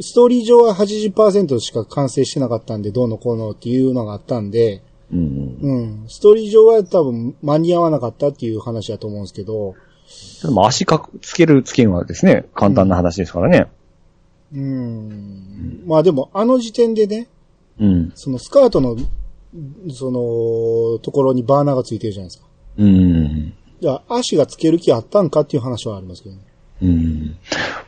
[0.00, 5.58] ストーリー上は80%しか完成してなかったんで、どうのこうのっていうのがあったんで、うん。
[5.60, 5.72] う
[6.04, 6.04] ん。
[6.08, 9.74] ストーリー上は多分間に合わなかったっていう話だと思うんですけど、
[10.42, 13.66] でも足かく、つけるつけんはですね、簡単な話ですからね。
[14.52, 15.82] うん。
[15.86, 17.28] まあでも、あの時点でね、
[17.78, 18.12] うん。
[18.14, 18.96] そのスカートの、
[19.92, 22.46] その、ところにバーナーがついてるじゃないですか。
[22.78, 23.54] うん。
[23.80, 26.42] じゃあ、足がつける気あったんかっていう話はありますけどね。
[26.84, 27.36] うん。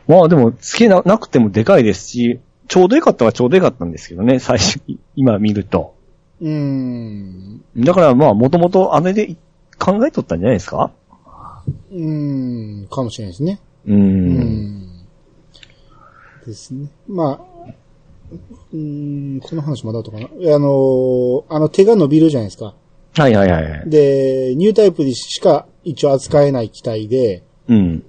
[0.07, 4.81] まあでも、つけななくてもでかいですし、ちょうどよかったはちょうどよかったんですけどね、最初、
[5.15, 5.95] 今見ると。
[6.41, 7.61] うん。
[7.77, 9.35] だからまあ、もともとあれで
[9.79, 10.91] 考えとったんじゃないですか？
[11.91, 13.59] うん、かもしれないですね。
[13.85, 13.93] う。
[13.93, 14.01] うん
[14.79, 15.05] ん。
[16.45, 16.89] ですね。
[17.07, 17.73] まあ、
[18.73, 20.27] うん、この話まだとかな？
[20.27, 20.29] あ
[20.59, 22.73] の、あの手が伸びるじゃないですか。
[23.15, 23.89] はいはいはい。
[23.89, 28.03] で、ニュータイプでしか一応扱えない機体で、うん。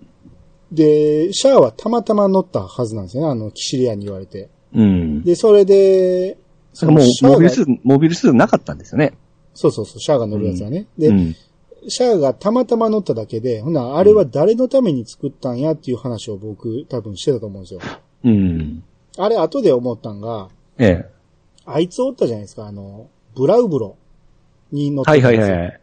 [0.72, 4.48] で、シャアはたまたま乗ったはずなんですよね、あの、キシリアに言われて。
[4.74, 5.22] うん。
[5.22, 6.36] で、それで、
[6.72, 9.14] それもう、モビルスーツ、モビルスーツなかったんですよね。
[9.54, 10.86] そうそうそう、シャアが乗るやつはね。
[10.98, 11.34] で、うん。
[11.88, 17.80] シャアがたまたま乗っただけで、ほな、あれは誰のために作ったんやっていう話を僕多分してたと思うんですよ。
[18.24, 18.82] うん。
[19.16, 21.10] あれ後で思ったんが、ええ。
[21.64, 23.96] あいつおったじゃないですか、あの、ブラウブロ
[24.70, 25.80] に乗ったはいはいはい。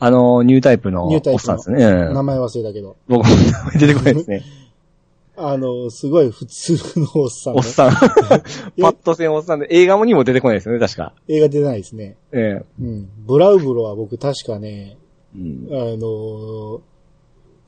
[0.00, 2.06] あの、ニュータイプのニュータイプのおっさんですね。
[2.08, 2.96] うん名前忘れたけど。
[3.06, 4.42] 僕も名前出てこないですね。
[5.36, 7.92] あの、すごい普通のおっさんねおっさん。
[8.80, 11.12] パッとせんおっさんで、映画にも出てこないですよね、確か。
[11.28, 12.16] 映画出てないですね。
[12.32, 12.64] ええ。
[12.80, 13.08] うん。
[13.26, 14.96] ブラウブロは僕確かね、
[15.34, 16.80] うんあのー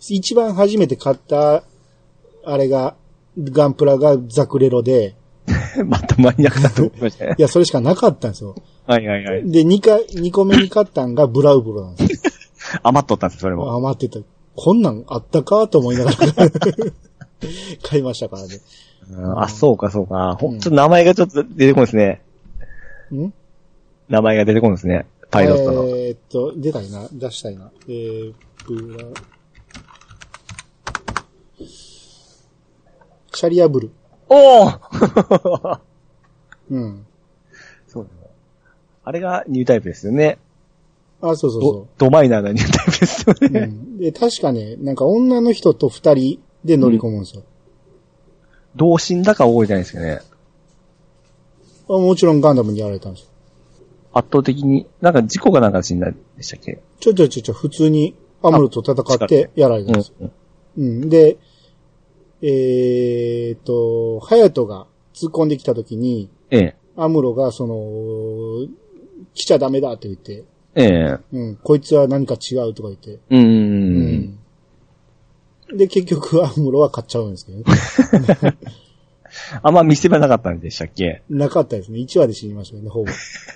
[0.09, 1.63] 一番初めて買った、
[2.45, 2.97] あれが、
[3.39, 5.15] ガンプラがザクレロで、
[5.87, 7.43] またマニアックだと思いましたねい。
[7.43, 8.57] や、それしかなかったんですよ。
[8.87, 9.51] はいはいはい。
[9.51, 12.81] で、2回、二個目に買ったんがブラウブロなんですよ。
[12.83, 13.73] 余っとったんです、それも。
[13.75, 14.21] 余ってた。
[14.55, 16.17] こんなんあったかと思いながら
[17.83, 18.61] 買いましたからね。
[19.11, 20.37] うんあ、そうかそうか。
[20.39, 22.23] ほうんんと名前がちょっと出てこんですね。
[23.13, 23.33] ん？
[24.09, 25.07] 名前が出てこんですね。
[25.31, 25.85] パイロットの。
[25.87, 27.71] えーっと、出たいな、出したいな。
[27.89, 28.35] えー、
[28.67, 29.07] ブラ、
[33.35, 33.91] シャリアブル。
[34.29, 34.71] おお
[36.71, 37.07] うん。
[37.89, 38.22] そうだね
[39.05, 40.39] あれがニュータイプですよね。
[41.21, 43.47] あ、そうそうドそドマイナーなニュータイプですよう。
[43.47, 43.61] うね。
[43.67, 43.99] ん。
[43.99, 47.43] で、確かね、なんか女の人と二人で乗り込むんですよ。
[48.75, 50.21] 同心だか覚えてないですけどね。
[51.89, 53.29] あもちろんガンダムにやられたんですよ。
[54.15, 56.81] 圧倒的に、なんか事故がなんか死んだんでしたっけ？
[57.01, 60.31] ちょちょちょちょ、普通にアムロと戦ってやられたんですよ。
[60.79, 61.03] うん。
[61.03, 61.09] うん。
[61.09, 61.39] で、
[62.41, 66.77] えーっと、ハヤトが突っ込んできた時に、ええ。
[66.97, 68.67] アムロがその、
[69.35, 71.19] 来ちゃダメだって言って、ええ。
[71.33, 73.37] うん、こいつは何か違うとか言って、うー。。
[73.37, 74.39] うん
[75.75, 77.65] で、結局ア ムロは買っちゃうんですけどね。
[79.63, 81.23] あんま見せ場なかったんでしたっけ？
[81.31, 81.99] なかったですね。
[82.01, 83.11] 1話で死にましたよね、ほぼ。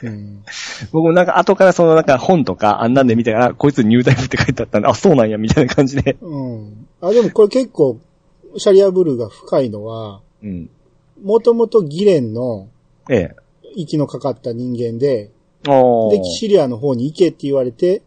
[0.04, 0.42] うん。
[0.90, 6.16] 僕もなんか後からそのなんか本とかあんなんで見たから、こいつニュータイプって書いてあったんで、あ、そうなんや、みたいな感じで。
[6.22, 6.86] うん。
[7.02, 7.98] あ、でもこれ結構、
[8.56, 10.70] シャリアブルーが深いのは、うん。
[11.22, 12.68] もともとギレンの
[13.10, 13.36] ええ。
[13.74, 15.30] 息のかかった人間で、
[16.10, 18.02] で、シリアの方に行けって言われて、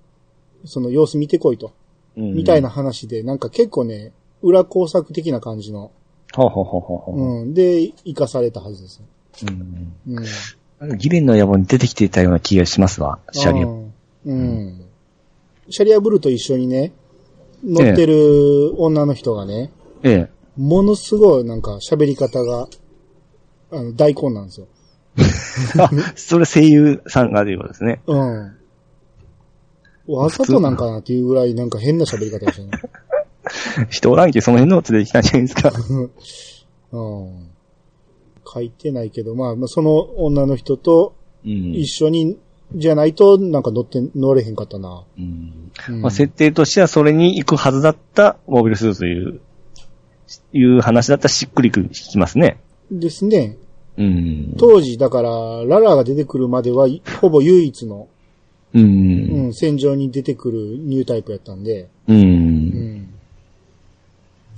[0.65, 1.73] その様子見てこいと。
[2.15, 2.69] みたいな。
[2.69, 5.91] 話で、なんか結構ね、裏工作的な感じの、
[6.33, 7.53] ほうほうほうん。
[7.53, 9.01] で、生かされたはずです。
[9.47, 9.93] うん
[10.79, 10.97] うん。
[10.97, 13.65] ギレンの野望に出てきていたような気がしますわ、シャリア。
[13.65, 13.93] うん。
[14.25, 14.85] うん。
[15.69, 16.93] シャリアブルーと一緒にね、
[17.63, 19.71] 乗ってる女の人がね、
[20.03, 20.29] ええ。
[20.57, 22.67] ものすごいなんか喋り方が、
[23.71, 24.67] あの、大根なんですよ。
[25.77, 28.01] あ、 それ声優さんがということですね。
[28.08, 28.55] うん。
[30.08, 32.71] わざとなんかなっていうぐらいなんか変な喋り方でしたね。
[33.89, 35.71] 人おらんけその辺の連れてきたんじゃないですか。
[36.91, 37.49] うん。
[38.51, 41.13] 書いてないけど、まあ、まあその女の人と
[41.45, 42.38] うん一緒に、
[42.75, 45.03] じゃないとなんか乗って、乗れへんかったな。
[45.17, 49.39] うんうんまあ、設定としてはそれに行くはずだったモビルスーツという、
[50.53, 52.60] いう話だったらしっくりききますね。
[52.91, 53.58] ですね。
[53.99, 54.55] うん。
[54.57, 55.29] 当時、だから、
[55.65, 56.88] ララが出てくるまでは、
[57.19, 58.07] ほぼ唯一の、
[58.73, 58.79] う。
[58.79, 62.13] うんん、戦場に出てくるニュータイプやったんで、う。
[62.13, 63.13] うんん。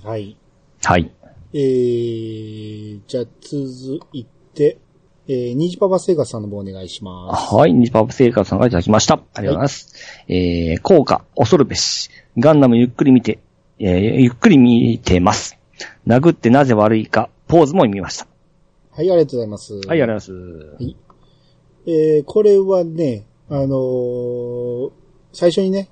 [0.04, 0.38] はい。
[0.84, 1.12] はい。
[1.54, 4.77] えー、じゃあ続いて、
[5.27, 7.56] えー、ニジパパセガさんの方お願いします。
[7.56, 7.73] はい。
[7.73, 9.15] ニジパパ生活さんからいただきました。
[9.15, 9.95] ありがとうございます。
[10.27, 12.10] えー、効果、恐るべし。
[12.38, 13.39] ガンダムゆっくり見て、
[13.80, 15.58] えー、ゆっくり見てます。
[16.06, 18.31] 殴ってなぜ悪いか、ポーズも見ました。
[19.01, 19.73] はい、ありがとうございます。
[19.73, 20.83] はい、ありがとうございます。
[20.83, 20.97] はい
[21.87, 24.91] えー、これはね、あのー
[25.33, 25.89] 最初にね、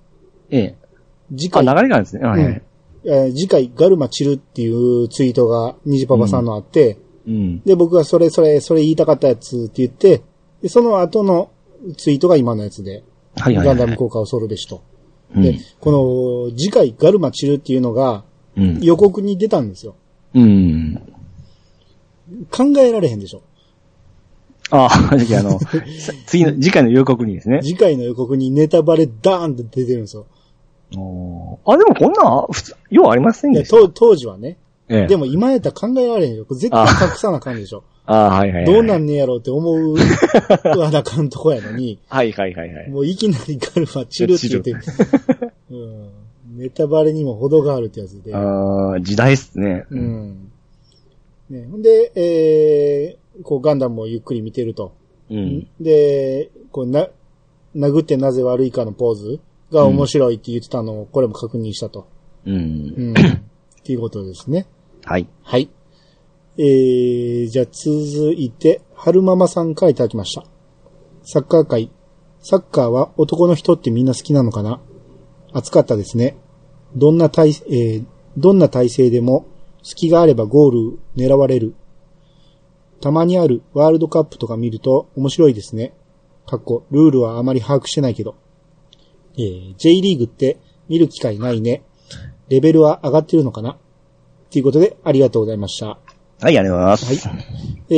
[0.50, 0.76] ええ
[1.32, 2.28] 次あ、回、流れがあるんですね。
[2.28, 2.62] はい、はい。
[3.06, 7.62] えー次回ガルマチルっていうツイートがニジパパさんのあって、うん。
[7.62, 10.22] で、僕がそれそれ、それ言いたかったやつって言って、
[10.62, 11.52] で、その後の
[11.98, 13.04] ツイートが今のやつで、
[13.36, 13.66] はい、はい。
[13.66, 14.84] ガンダム効果を恐るべしと。
[15.36, 18.24] うんで、この次回ガルマチルっていうのが
[18.58, 18.80] うん。
[18.82, 19.96] 予告に出たんですよ。
[20.34, 21.02] うん。
[22.52, 23.42] 考えられへんでしょ。
[24.72, 25.68] ああ、じゃあ、あの、さ
[26.28, 27.62] 次の、次回の予告にですね。
[27.64, 30.26] 次回の予告にネタバレダーンって出てるんですよ。
[31.66, 33.78] あ、でもこんなん、普通、ようありませんでした。
[33.78, 34.58] 当当時はね。
[34.92, 36.46] ええでも今やったら考えられへんよ。
[36.50, 37.84] 絶対隠さなあかんでしょ。
[38.08, 38.74] ああ、はいはいはい。
[38.74, 39.96] どうなんねやろうって思う
[40.80, 42.90] わなかんとこやのに、 はいはいはいはい。
[42.90, 44.72] もういきなりガルマチルって 言って、
[45.70, 46.10] うん、
[46.58, 48.34] ネタバレにも程があるってやつで。
[48.34, 49.86] ああ、時代っすね。
[49.92, 49.96] う。
[49.96, 50.52] ん。
[51.50, 54.94] ね、ほんで、えー、こうガンダムをゆっくり見てると。
[55.30, 55.68] うん。
[55.80, 57.08] で、こうな、
[57.76, 59.40] 殴ってなぜ悪いかのポーズ
[59.72, 62.08] が面白いって言ってたのを、これも確認したと。
[62.46, 62.52] う。
[62.52, 63.14] うんん。
[63.18, 64.68] っていうことですね。
[65.04, 65.28] はい。
[65.42, 65.70] はい。
[66.58, 70.46] えー、じゃあ続いて、春ママさんからいただきました。
[71.24, 71.90] サッカー界。
[72.42, 74.82] サッカーは男の人ってみんな好きなのかな？
[75.54, 76.38] 熱かったですね。
[76.96, 78.06] どんな体、えー、
[78.38, 79.46] どんな体勢でも
[79.84, 81.76] 隙があればゴール狙われる。
[83.02, 85.94] たまにあるワールドカップとか見ると面白いですね。
[86.46, 88.36] かっこ、ルールはあまり把握してないけど。
[89.38, 90.58] えー、J リーグって
[90.90, 91.84] 見る機会ないね。
[92.50, 93.78] レベルは上がってるのかな
[94.52, 96.00] ということで、ありがとうございました。
[96.42, 97.28] はい、ありがとうございます。
[97.28, 97.44] はい。
[97.90, 97.96] え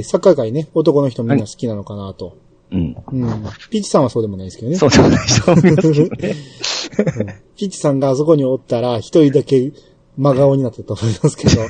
[0.00, 2.36] ー、サッカー界ね、男の人みんな好きなのかなと。
[2.72, 2.96] うん。
[3.12, 3.42] うん。
[3.70, 4.76] ピッチさんはそうでもないですけどね。
[4.76, 6.36] そうでもないと思いますけどね。
[7.56, 9.72] ピッチさんがあそこにおったら、一人だけ
[10.16, 11.62] 真顔になってたと思いますけど。
[11.62, 11.66] い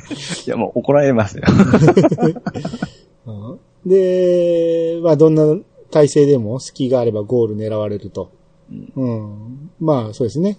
[0.46, 1.44] や、もう怒られますよ。
[3.26, 5.56] うんで、まあ、どんな
[5.92, 8.30] 体勢でも隙があればゴール狙われると。
[8.96, 9.70] うん。
[9.80, 10.58] まあ、そうですね。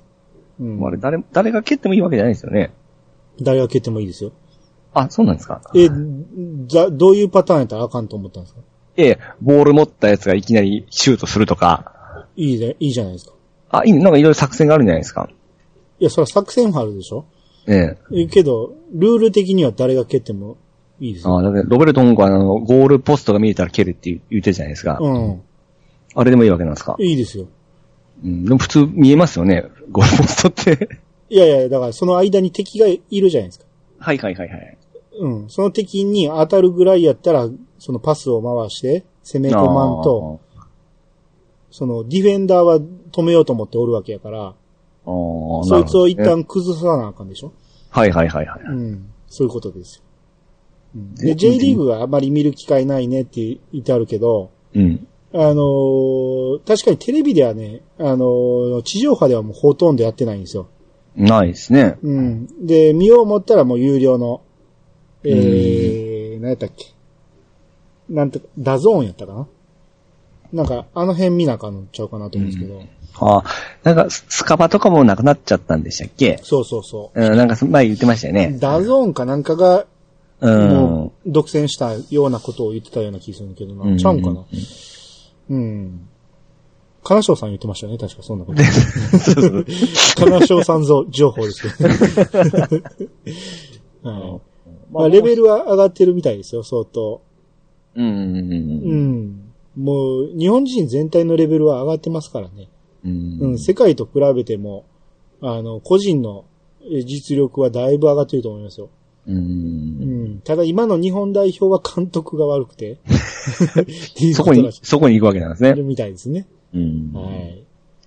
[0.62, 0.86] うん。
[0.86, 2.72] あれ、誰、誰が蹴ってもいいわけじゃないですよね。
[3.42, 4.32] 誰が蹴ってもいいですよ。
[4.94, 5.90] あ、そうなんですかえ、
[6.70, 8.62] ざ、どういうパターンやったらあかんと思ったんですか？
[8.96, 12.26] ええ、ボール持ったやつがいきなりシュートするとか。
[12.38, 13.34] いいね、いいじゃないですか。
[13.70, 15.30] あ、いい、なんかいろいろ作戦があるんじゃないですか。
[16.00, 17.26] いや、それは作戦もあるでしょ？
[17.68, 18.22] ええ。
[18.22, 20.58] えけど、ルール的には誰が蹴っても
[21.00, 21.38] いいですよ。
[21.38, 24.98] あだってロベルト・ンゴはあの、ゴールポストが見えたら蹴るって言ってるじゃないですか。
[25.02, 25.42] うん。
[26.16, 26.96] あれでもいいわけなんですか？
[27.00, 27.46] いいですよ。
[28.24, 29.66] うん、でも普通見えますよね。
[29.92, 31.00] ゴールポストって。
[31.30, 33.66] いやいや、だからその間に敵がいるじゃないですか。
[34.00, 34.78] はいはいはいはい。
[35.20, 35.50] うん。
[35.50, 37.50] その敵に当たるぐらいやったら、
[37.80, 40.40] そのパスを回して、攻め込まんと、
[41.70, 44.54] そのディフェンダーは止めようと思っておるわけやから、
[45.08, 46.18] そいつを一。
[46.18, 47.54] 旦崩さなあかんでしょ？
[47.90, 48.60] はいはいはいはい。
[48.68, 49.10] うん。
[49.28, 50.04] そういうことですよ。
[50.96, 53.42] うんでで、J リーグはあまり見る機会ないねって
[53.72, 55.08] 言ってあるけど、うん。
[55.34, 60.70] あのー確かにテレビではね、あのー地上波ではもうほとんどやってないんですよ。
[61.16, 61.98] ないですね。
[62.04, 62.66] うん。
[62.66, 64.42] で、見よう思ったらもう有料の、
[65.24, 66.94] えー、何やったっけ？
[68.10, 69.48] なんて、 DAZN やったかな？
[70.54, 72.82] なんか、あの辺見なあかんのちゃうかなと思うんですけど。
[73.20, 73.44] ああ、
[73.84, 76.40] なんかススカパーとかもなくなっちゃったんでしたっけ？
[76.44, 78.36] そうそうそうん、なんかそ前言ってましたよう。
[78.36, 78.58] ね。
[78.60, 79.86] DAZN かなんかが、
[80.40, 80.70] うん。
[80.70, 83.86] もう、独占したようなことを言ってたような気がするけどな。
[83.86, 84.44] うんちゃうんかな？
[85.50, 86.08] うん。
[87.04, 88.62] 金賞さん言ってましたよね、確かそんなこと。
[90.18, 91.90] 金賞さんぞ情報ですけど、
[94.10, 94.42] は い。
[94.92, 97.22] まあ、レベルは上がってるみたいですよ、相当。
[97.96, 98.06] うん。
[98.06, 98.10] う。
[98.10, 99.42] うんん。
[99.78, 102.68] もう、日本人全体のレベルは上がってますからね。
[103.08, 103.52] うん。
[103.52, 104.86] うん、世界と比べても、
[105.42, 106.46] あの、個人の
[106.92, 108.90] え実力はだいぶ上がってると思いますよ。
[109.28, 109.32] う。
[109.32, 110.42] うんん。
[110.42, 112.98] ただ今の日本代表は監督が悪くて。
[114.34, 115.74] そことにそこに行くわけなんですね。
[115.82, 116.48] みたいですね。
[116.74, 117.12] うん。
[117.14, 117.64] はい。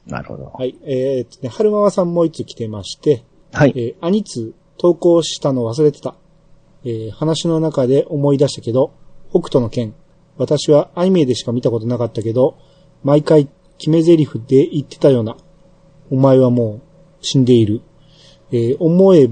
[0.07, 0.53] なるほど。
[0.55, 0.75] はい。
[0.85, 3.73] えーっとね、春ママさんもう一つ来てまして、はい。
[3.77, 6.15] えー、アニツ投稿したの忘れてた。
[6.85, 8.93] えー話の中で思い出したけど、
[9.31, 9.95] 北斗の剣。
[10.39, 12.57] 私はアニメでしか見たことなかったけど、
[13.05, 13.49] 毎回
[13.81, 15.37] 決め台詞で言ってたような。
[16.11, 16.81] お前はもう
[17.23, 17.81] 死んでいる。
[18.53, 19.31] えー思え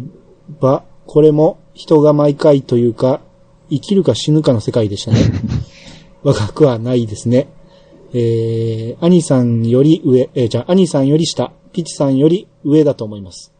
[0.58, 3.20] ば、これも人が毎回というか、
[3.68, 5.18] 生きるか死ぬかの世界でしたね。
[6.24, 7.48] 若くはないですね。
[8.14, 13.52] えー、兄さんより上、えーじゃあ、兄さんより下、ピチさんより上だと思います。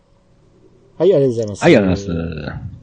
[0.97, 1.63] はい、ありがとうございます。
[1.63, 2.79] はい、ありがとうございます。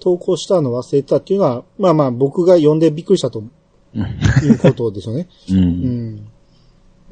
[0.00, 3.44] 投稿したの忘れたっていうのは、まあまあ僕が読んでびっくりしたと
[3.94, 5.28] いうことですよね。
[5.50, 5.54] う。
[5.54, 6.31] うんん。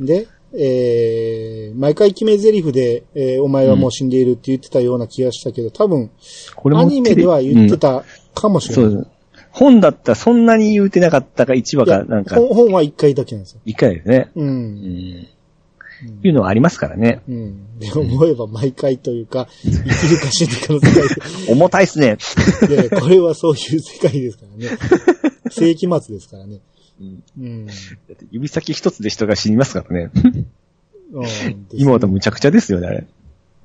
[0.01, 6.11] で、えー、毎回決め台詞で、えーお前はもう死んでいるって言ってたような気がしたけど、多分、
[6.57, 8.85] これもアニメでは言ってたかもしれない。
[8.85, 9.11] そうです。
[9.53, 13.61] 本だったらそんなに言うてなかったか、1話か、なんか、本本は一回だけなんですよ。
[13.65, 14.31] 一回ですね。
[14.35, 14.43] う。
[14.43, 15.29] うんん。
[16.23, 17.21] いうのはありますからね。
[17.29, 17.79] うん。
[17.79, 22.17] で、思えば毎回というか、生きるか死ぬかの世界 重たいっすね。
[22.69, 24.77] いやこれはそういう世界ですからね。
[25.51, 26.61] 世紀末ですからね。
[27.01, 27.67] うん。
[27.67, 27.73] だ
[28.13, 30.11] って指先一つで人が死にますからね。
[30.15, 30.47] うん
[31.73, 33.07] 今とむちゃくちゃですよね、あれ。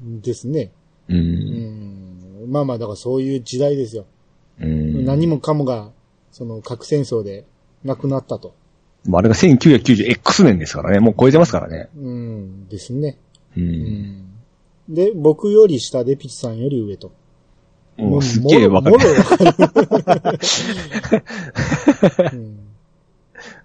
[0.02, 0.72] ですね。
[1.10, 1.14] う。
[1.14, 2.52] うんん。
[2.52, 4.06] まあまあ、だからそういう時代ですよ。
[4.60, 5.06] うん。
[5.06, 5.92] 何もかもが、
[6.32, 7.46] その核戦争で
[7.84, 8.56] 亡くなったと。
[9.06, 11.00] もうあれが 1990X 年ですからね。
[11.00, 11.90] もう超えてますからね。
[11.96, 12.68] うん。
[12.68, 13.18] ですね。
[13.56, 13.62] う。
[13.62, 14.26] うんん。
[14.90, 17.12] で、僕より下でピチさんより上と。
[17.98, 19.04] もうすっげえわかるも。
[19.04, 20.40] ろわかる。
[22.34, 22.65] うん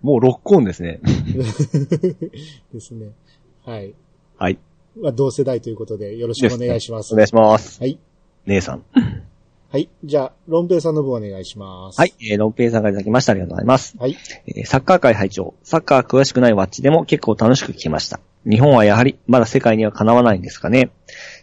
[0.03, 1.01] もうロックオンですね。
[2.73, 3.11] ですね。
[3.65, 3.95] はい。
[4.39, 4.59] はい。
[4.99, 7.13] まあ、同世代ということで、よろしくお願いします。
[7.15, 7.81] お願いします。
[7.81, 7.99] はい。
[8.47, 8.85] 姉さん。
[9.73, 9.89] はい。
[10.03, 12.01] じゃあ、ロンペイさんの分お願いします。
[12.01, 12.15] はい。。
[12.21, 13.33] えー、ロンペイさんからいただきました。
[13.33, 13.97] ありがとうございます。
[13.99, 14.17] はい。
[14.47, 18.19] えーサッカー界会長、サッカー詳しくないワッチでも結構楽しく聞きました。
[18.45, 20.91] 日本はやはりまだ世界にはかなわないんですかね。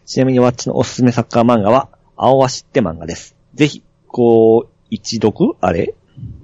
[0.05, 3.35] ちなみにワッチのおすすめサッカー漫画は、青足って漫画です。
[3.53, 5.55] ぜひ、こう、一読？
[5.61, 5.93] あれ？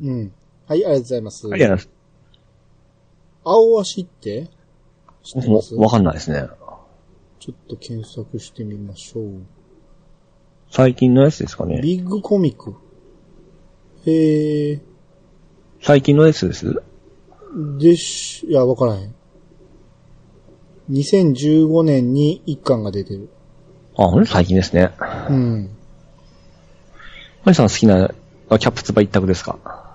[0.01, 0.31] うん。
[0.67, 1.47] はい、ありがとうございます。
[1.51, 1.92] ありがとうござい
[3.43, 4.49] 青足って？
[5.23, 5.69] 知ってまます？
[5.69, 5.75] す。
[5.75, 6.47] わかんないですね。
[7.39, 9.41] ちょっと検索してみましょう。
[10.71, 11.81] 最近のやつですかね。
[11.81, 12.75] ビッグコミック。
[14.05, 14.81] へえ。
[15.81, 16.81] 最近のやつです？
[17.77, 19.15] でし、いや、わからへん。
[20.89, 23.29] 2015年に一巻が出てる。
[23.95, 24.91] あ、ほんと最近ですね。
[25.29, 25.69] うん。
[27.43, 28.13] マリさん好きな、
[28.49, 29.59] あキャップツバ一択ですか？
[29.63, 29.92] い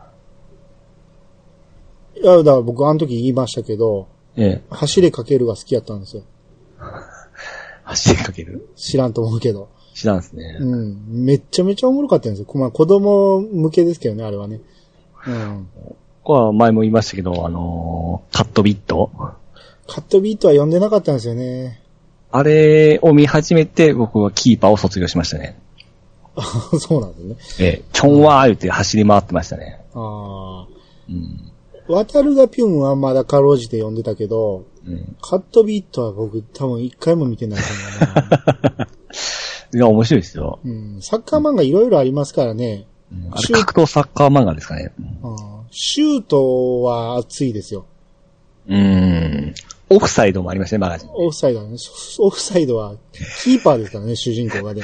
[2.25, 4.63] や、だから僕あの時言いましたけど、ええ。
[4.71, 6.23] 走れかけるが好きやったんですよ。
[7.85, 8.69] 走りかける？
[8.77, 9.69] 知らんと思うけど。
[9.95, 10.59] 知らんですね。
[10.61, 11.25] うん。
[11.25, 12.47] めっちゃめちゃおもろかったんですよ。
[12.55, 14.61] まあ子供向けですけどね、あれはね。
[15.27, 15.67] うん。
[16.23, 19.11] 僕は前も言いましたけど、あのーカットビット？
[19.89, 21.81] カットビートは読んでなかったんですよね。
[22.31, 25.59] あれを見始めて、僕はキーパーを卒業しましたね。
[26.37, 26.43] あ
[26.79, 27.67] そうなんですね。
[27.67, 29.81] ええ、キョンワー言って走り回ってましたね。
[29.95, 30.67] あ
[31.09, 31.51] うん。
[31.89, 32.05] あ。
[32.05, 35.17] 渡るがピュンはまだかろうじて読んでたけど、うん。
[35.21, 37.67] カットビートは僕多分一回も見てないと
[38.05, 38.89] 思うな。
[39.75, 40.61] いや、面白いですよ。
[40.65, 42.87] うん、サッカー漫画いろいろありますからね。
[43.13, 44.93] うんあれ格闘サッカー漫画ですかね。
[45.71, 47.87] シュートは熱いですよ。
[48.69, 49.55] うーん。
[49.91, 51.11] オフサイドもありましたね、マガジン。
[51.15, 51.77] オフサイドはね。
[52.19, 52.97] オフサイドは
[53.43, 54.83] キーパーですからね、 主人公がね。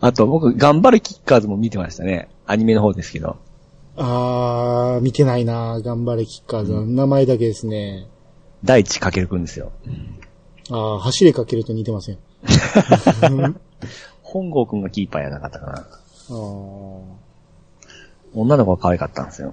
[0.00, 2.28] あと、僕、頑張るキッカーズも見てましたね。
[2.46, 3.36] アニメの方ですけど。
[4.02, 6.86] あー、見てないな頑張れキッカーズは。
[6.86, 8.06] 名前だけですね。
[8.64, 9.72] 大地かけるくんですよ。
[10.70, 12.18] あー、走れかけると似てません。
[14.22, 15.86] 本郷くんがキーパーやなかったかな。
[18.34, 19.52] 女の子が可愛かったんですよ。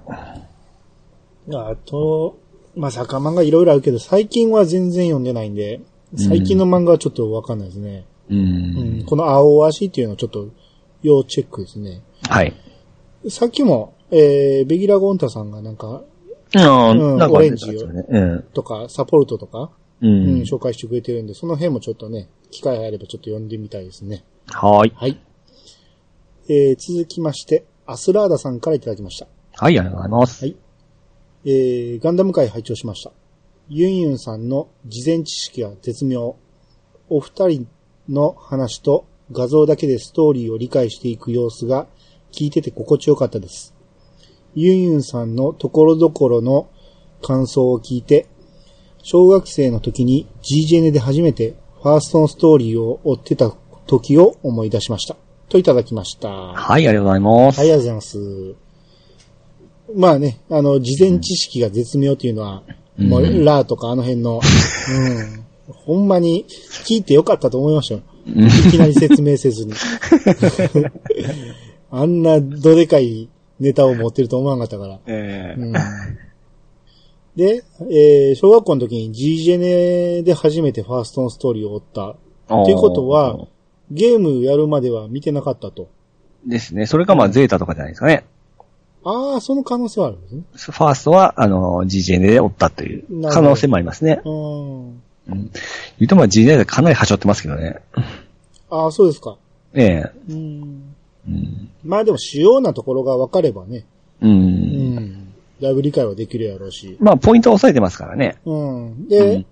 [1.52, 2.38] あと、
[2.74, 5.82] まあ、サッカー漫画いろいろあるけど、最近は全然読んでないんで、
[6.16, 8.06] 最近の漫画はちょっとわかんないですね。
[8.30, 9.04] ううんん。
[9.04, 10.48] この青足っていうのはちょっと
[11.02, 12.00] 要チェックですね。
[12.28, 12.54] はい。
[13.28, 16.02] さっきも、えー、ベギラ・ゴンタさんがなんか、
[16.54, 18.04] うんうんなんかオレンジをね。
[18.08, 18.42] うん。
[18.54, 20.42] とか、サポルトとか、ううん、ん。
[20.42, 24.24] 紹介してくれてるんで、その辺もちょっとね、機会あればちょっと読んでみたいですね。
[24.46, 24.92] はーい。
[24.94, 25.20] はい。
[26.48, 29.26] えー、続きまして、アスラーダさんからいただきました。
[29.56, 30.44] はい、ありがとうございます。
[30.44, 30.56] はい
[31.44, 33.12] えー、ガンダム会拝聴しました。
[33.68, 36.36] ユンユンさんの事前知識は絶妙。
[37.10, 37.68] お二人
[38.08, 41.86] の話と画像だけでストーリーを理解していく様子が
[42.32, 43.74] 聞いてて心地よかったです。
[44.60, 46.68] ユンユンさんのところどころの
[47.22, 48.26] 感想を聞いて、
[49.02, 53.52] 小学生の時に GGN で初めてファーストのストーリーを追ってた
[53.86, 55.16] 時を思い出しました。
[55.48, 56.28] といただきました。
[56.28, 57.60] はい、ありがとうございます。
[57.60, 58.54] はい、ありがとうございます。
[59.94, 62.62] まあね、あの、事前知識が絶妙っていうのは、
[62.98, 66.44] うんもう、ラーとかあの辺の、うん、 ほんまに
[66.84, 68.00] 聞いてよかったと思いましたよ。
[68.26, 69.72] うんいきなり説明せずに。
[71.90, 73.30] あんなどでかい
[73.60, 74.98] ネタを持ってると思わなかったから。
[75.06, 75.72] えうん
[77.36, 82.16] で、えー小学校の時に GGN で初めてファーストのストーリーを追った。
[82.48, 83.38] ーっていうことは、
[83.90, 85.88] ゲームやるまでは見てなかったと。
[86.46, 86.86] ですね。
[86.86, 88.24] それかまあ、ゼータとかじゃないですかね。
[89.04, 90.42] ああ、その可能性はあるんですね。
[90.52, 94.20] ファーストは、あの、GGN で追ったという可能性もありますね。
[94.24, 94.88] うん。
[94.90, 95.00] うん。
[95.28, 95.42] 言
[96.00, 97.76] うとまあ GGN でかなりはしょってますけどね。
[98.70, 99.36] ああ、そうですか。
[99.74, 100.10] ええ。
[100.30, 100.87] うん。
[101.28, 101.70] うん。
[101.84, 103.84] まあでも主要なところが分かればね、
[104.20, 104.26] う。
[104.26, 105.32] うんん。
[105.60, 106.96] だいぶ理解はできるやろうし。
[107.00, 108.36] まあ、ポイントは押さえてますからね。
[108.44, 108.56] う
[108.90, 109.08] ん。
[109.08, 109.44] で、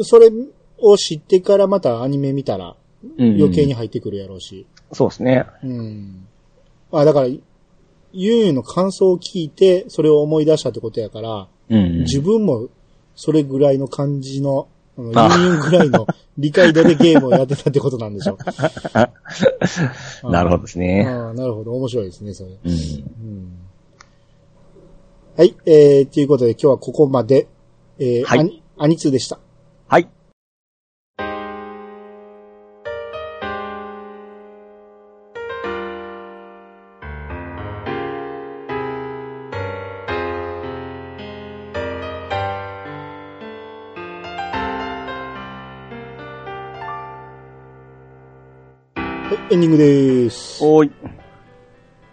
[0.00, 0.30] それ
[0.78, 2.76] を知ってからまたアニメ見たら
[3.18, 3.36] うん。
[3.36, 3.74] 余計に。
[3.74, 4.66] 入ってくるやろうし。
[4.92, 5.46] そうですね。
[5.62, 6.26] うん。
[6.92, 7.42] あ、だから、ユ
[8.12, 12.00] ンユンの感想を聞いて、それを思い出したってことやから、うん。
[12.00, 12.68] 自分も
[13.16, 16.06] それぐらいの感じの、あのあユンユンぐらいの
[16.38, 18.38] 理解度でゲームをやってたってことなんでしょう。
[20.30, 21.06] なるほどですね。
[21.06, 21.72] ああ、なるほど。
[21.72, 22.50] 面白いですね、それ。
[22.50, 22.70] うん。
[22.70, 23.64] うん
[25.36, 27.48] はい、えー、ということで今日はここまで、
[27.98, 29.40] えー、はいアニ、アニツーでした。
[29.88, 30.08] はい。
[49.54, 50.64] エンディングです。
[50.64, 50.92] おーい。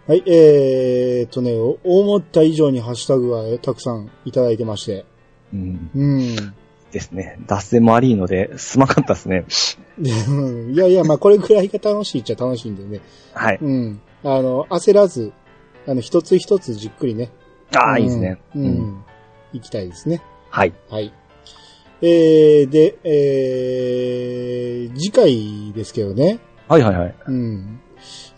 [0.06, 5.04] はい、えーとね、お思った以上にハッシュタグがたくさんいただいてまして。
[5.52, 5.90] うん。
[5.92, 6.54] うん。
[6.92, 7.40] ですね。
[7.48, 9.44] 脱線もありいので、すまなかったですね。
[10.72, 13.00] いやいや、まあこれくらいが楽しいっちゃ楽しいんでね。
[13.32, 13.58] はい。
[13.60, 14.00] うん。
[14.22, 15.32] あの、焦らず、
[15.88, 17.32] あの、一つ一つじっくりね。
[17.74, 18.38] ああ、うんいいですね。
[18.54, 18.64] うん。
[18.64, 19.04] うん。
[19.52, 20.22] 行きたいですね。
[20.48, 20.72] はい。
[20.88, 21.12] はい。
[22.02, 26.38] えー、で、えー、次回ですけどね。
[26.72, 27.14] はいはいはい。
[27.26, 27.80] うん。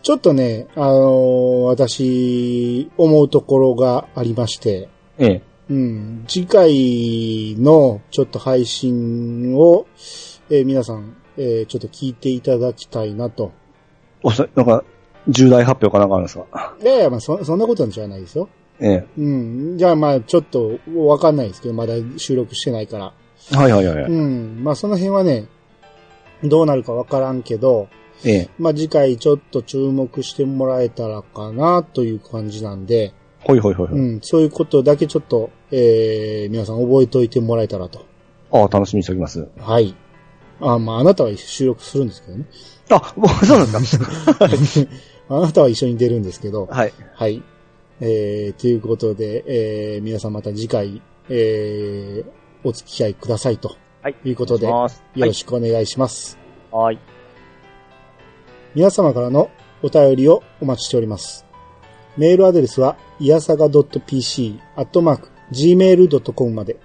[0.03, 5.43] ちょっとね、あのー私、思うところがありまして、ええ。
[5.71, 6.25] うん。
[6.27, 9.87] 次回のちょっと配信を、
[10.51, 13.53] えー皆さん、えーちょっと聞いていただきたいなと。
[14.25, 14.83] おそ、なんか、
[15.29, 16.75] 重大発表かなんかあるんですか？
[16.83, 18.49] いやいや、まあそ、そんなことじゃないですよ。
[18.81, 19.07] ええ。
[19.17, 19.79] うん。
[19.79, 23.13] じゃあまあ、ちょっと、わかんないですけど、まだ収録してないから。
[23.57, 24.05] はいはいはい。
[24.05, 24.65] うん。
[24.65, 25.47] まあ、その辺はね、
[26.43, 27.89] どうなるかわからんけど、
[28.25, 28.49] ええ。
[28.59, 33.99] まあ、次回ちょっと注目してもらえたらかな、という感じなんで、ほいほいほいほい。
[33.99, 34.21] うん。
[34.23, 38.07] そういうことだけちょっと、えー、皆さん覚えておいてもらえたらと。
[38.51, 39.47] ああ、楽しみにしておきます。
[39.59, 39.95] はい。
[40.61, 42.45] あ、まあ、あなたは収録するんですけどね。
[42.91, 44.07] あ、もうそうなんですか？
[45.29, 46.93] あなたは一緒に出るんですけど、はい。
[47.15, 47.43] はい。
[48.01, 54.17] えー、ということで、えー、皆さんまた次回、えー、お付き合いくださいとはい。
[54.25, 56.39] いうことで、よお願いしますろしくお願いします。
[56.71, 56.99] はい。
[58.75, 59.51] 皆様からの
[59.83, 61.47] お便りをお待ちしております。
[62.17, 66.77] メールアドレスは、いやさが .pc、アットマーク、gmail.com まで。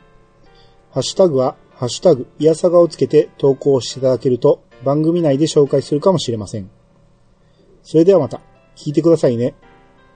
[0.92, 6.70] ハッシュタグは、ハッシュタグ、いやさがをつけて投稿していただけると、番組内で紹介するかもしれません。
[7.84, 8.42] それではまた、
[8.76, 9.56] 聞いてくださいね。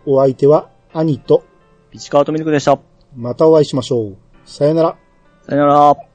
[0.05, 1.43] お相手は、兄と、
[1.91, 2.79] ピチカートミルクでした。
[3.15, 4.17] またお会いしましょう。
[4.45, 4.97] さよなら。
[5.47, 6.12] さよなら。